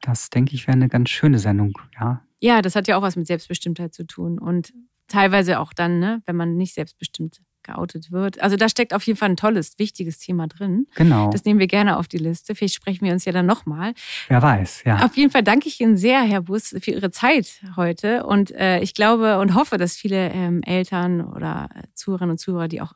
[0.00, 2.22] Das, denke ich, wäre eine ganz schöne Sendung, ja.
[2.38, 4.72] Ja, das hat ja auch was mit Selbstbestimmtheit zu tun und
[5.08, 8.40] teilweise auch dann, ne, wenn man nicht selbstbestimmt geoutet wird.
[8.40, 10.86] Also da steckt auf jeden Fall ein tolles, wichtiges Thema drin.
[10.94, 11.30] Genau.
[11.30, 12.54] Das nehmen wir gerne auf die Liste.
[12.54, 13.92] Vielleicht sprechen wir uns ja dann nochmal.
[14.28, 15.04] Wer weiß, ja.
[15.04, 18.24] Auf jeden Fall danke ich Ihnen sehr, Herr Bus, für Ihre Zeit heute.
[18.24, 22.80] Und äh, ich glaube und hoffe, dass viele ähm, Eltern oder Zuhörerinnen und Zuhörer, die
[22.80, 22.94] auch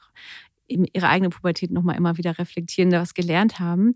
[0.92, 3.92] ihre eigene Pubertät nochmal immer wieder reflektieren, da was gelernt haben.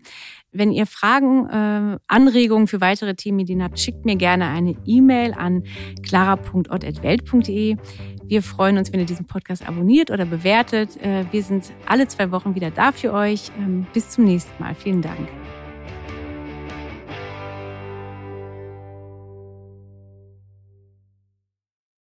[0.51, 5.63] Wenn ihr Fragen, äh, Anregungen für weitere Themenideen habt, schickt mir gerne eine E-Mail an
[6.03, 7.77] clara.ott.welt.de.
[8.25, 11.01] Wir freuen uns, wenn ihr diesen Podcast abonniert oder bewertet.
[11.01, 13.51] Äh, wir sind alle zwei Wochen wieder da für euch.
[13.57, 14.75] Ähm, bis zum nächsten Mal.
[14.75, 15.27] Vielen Dank.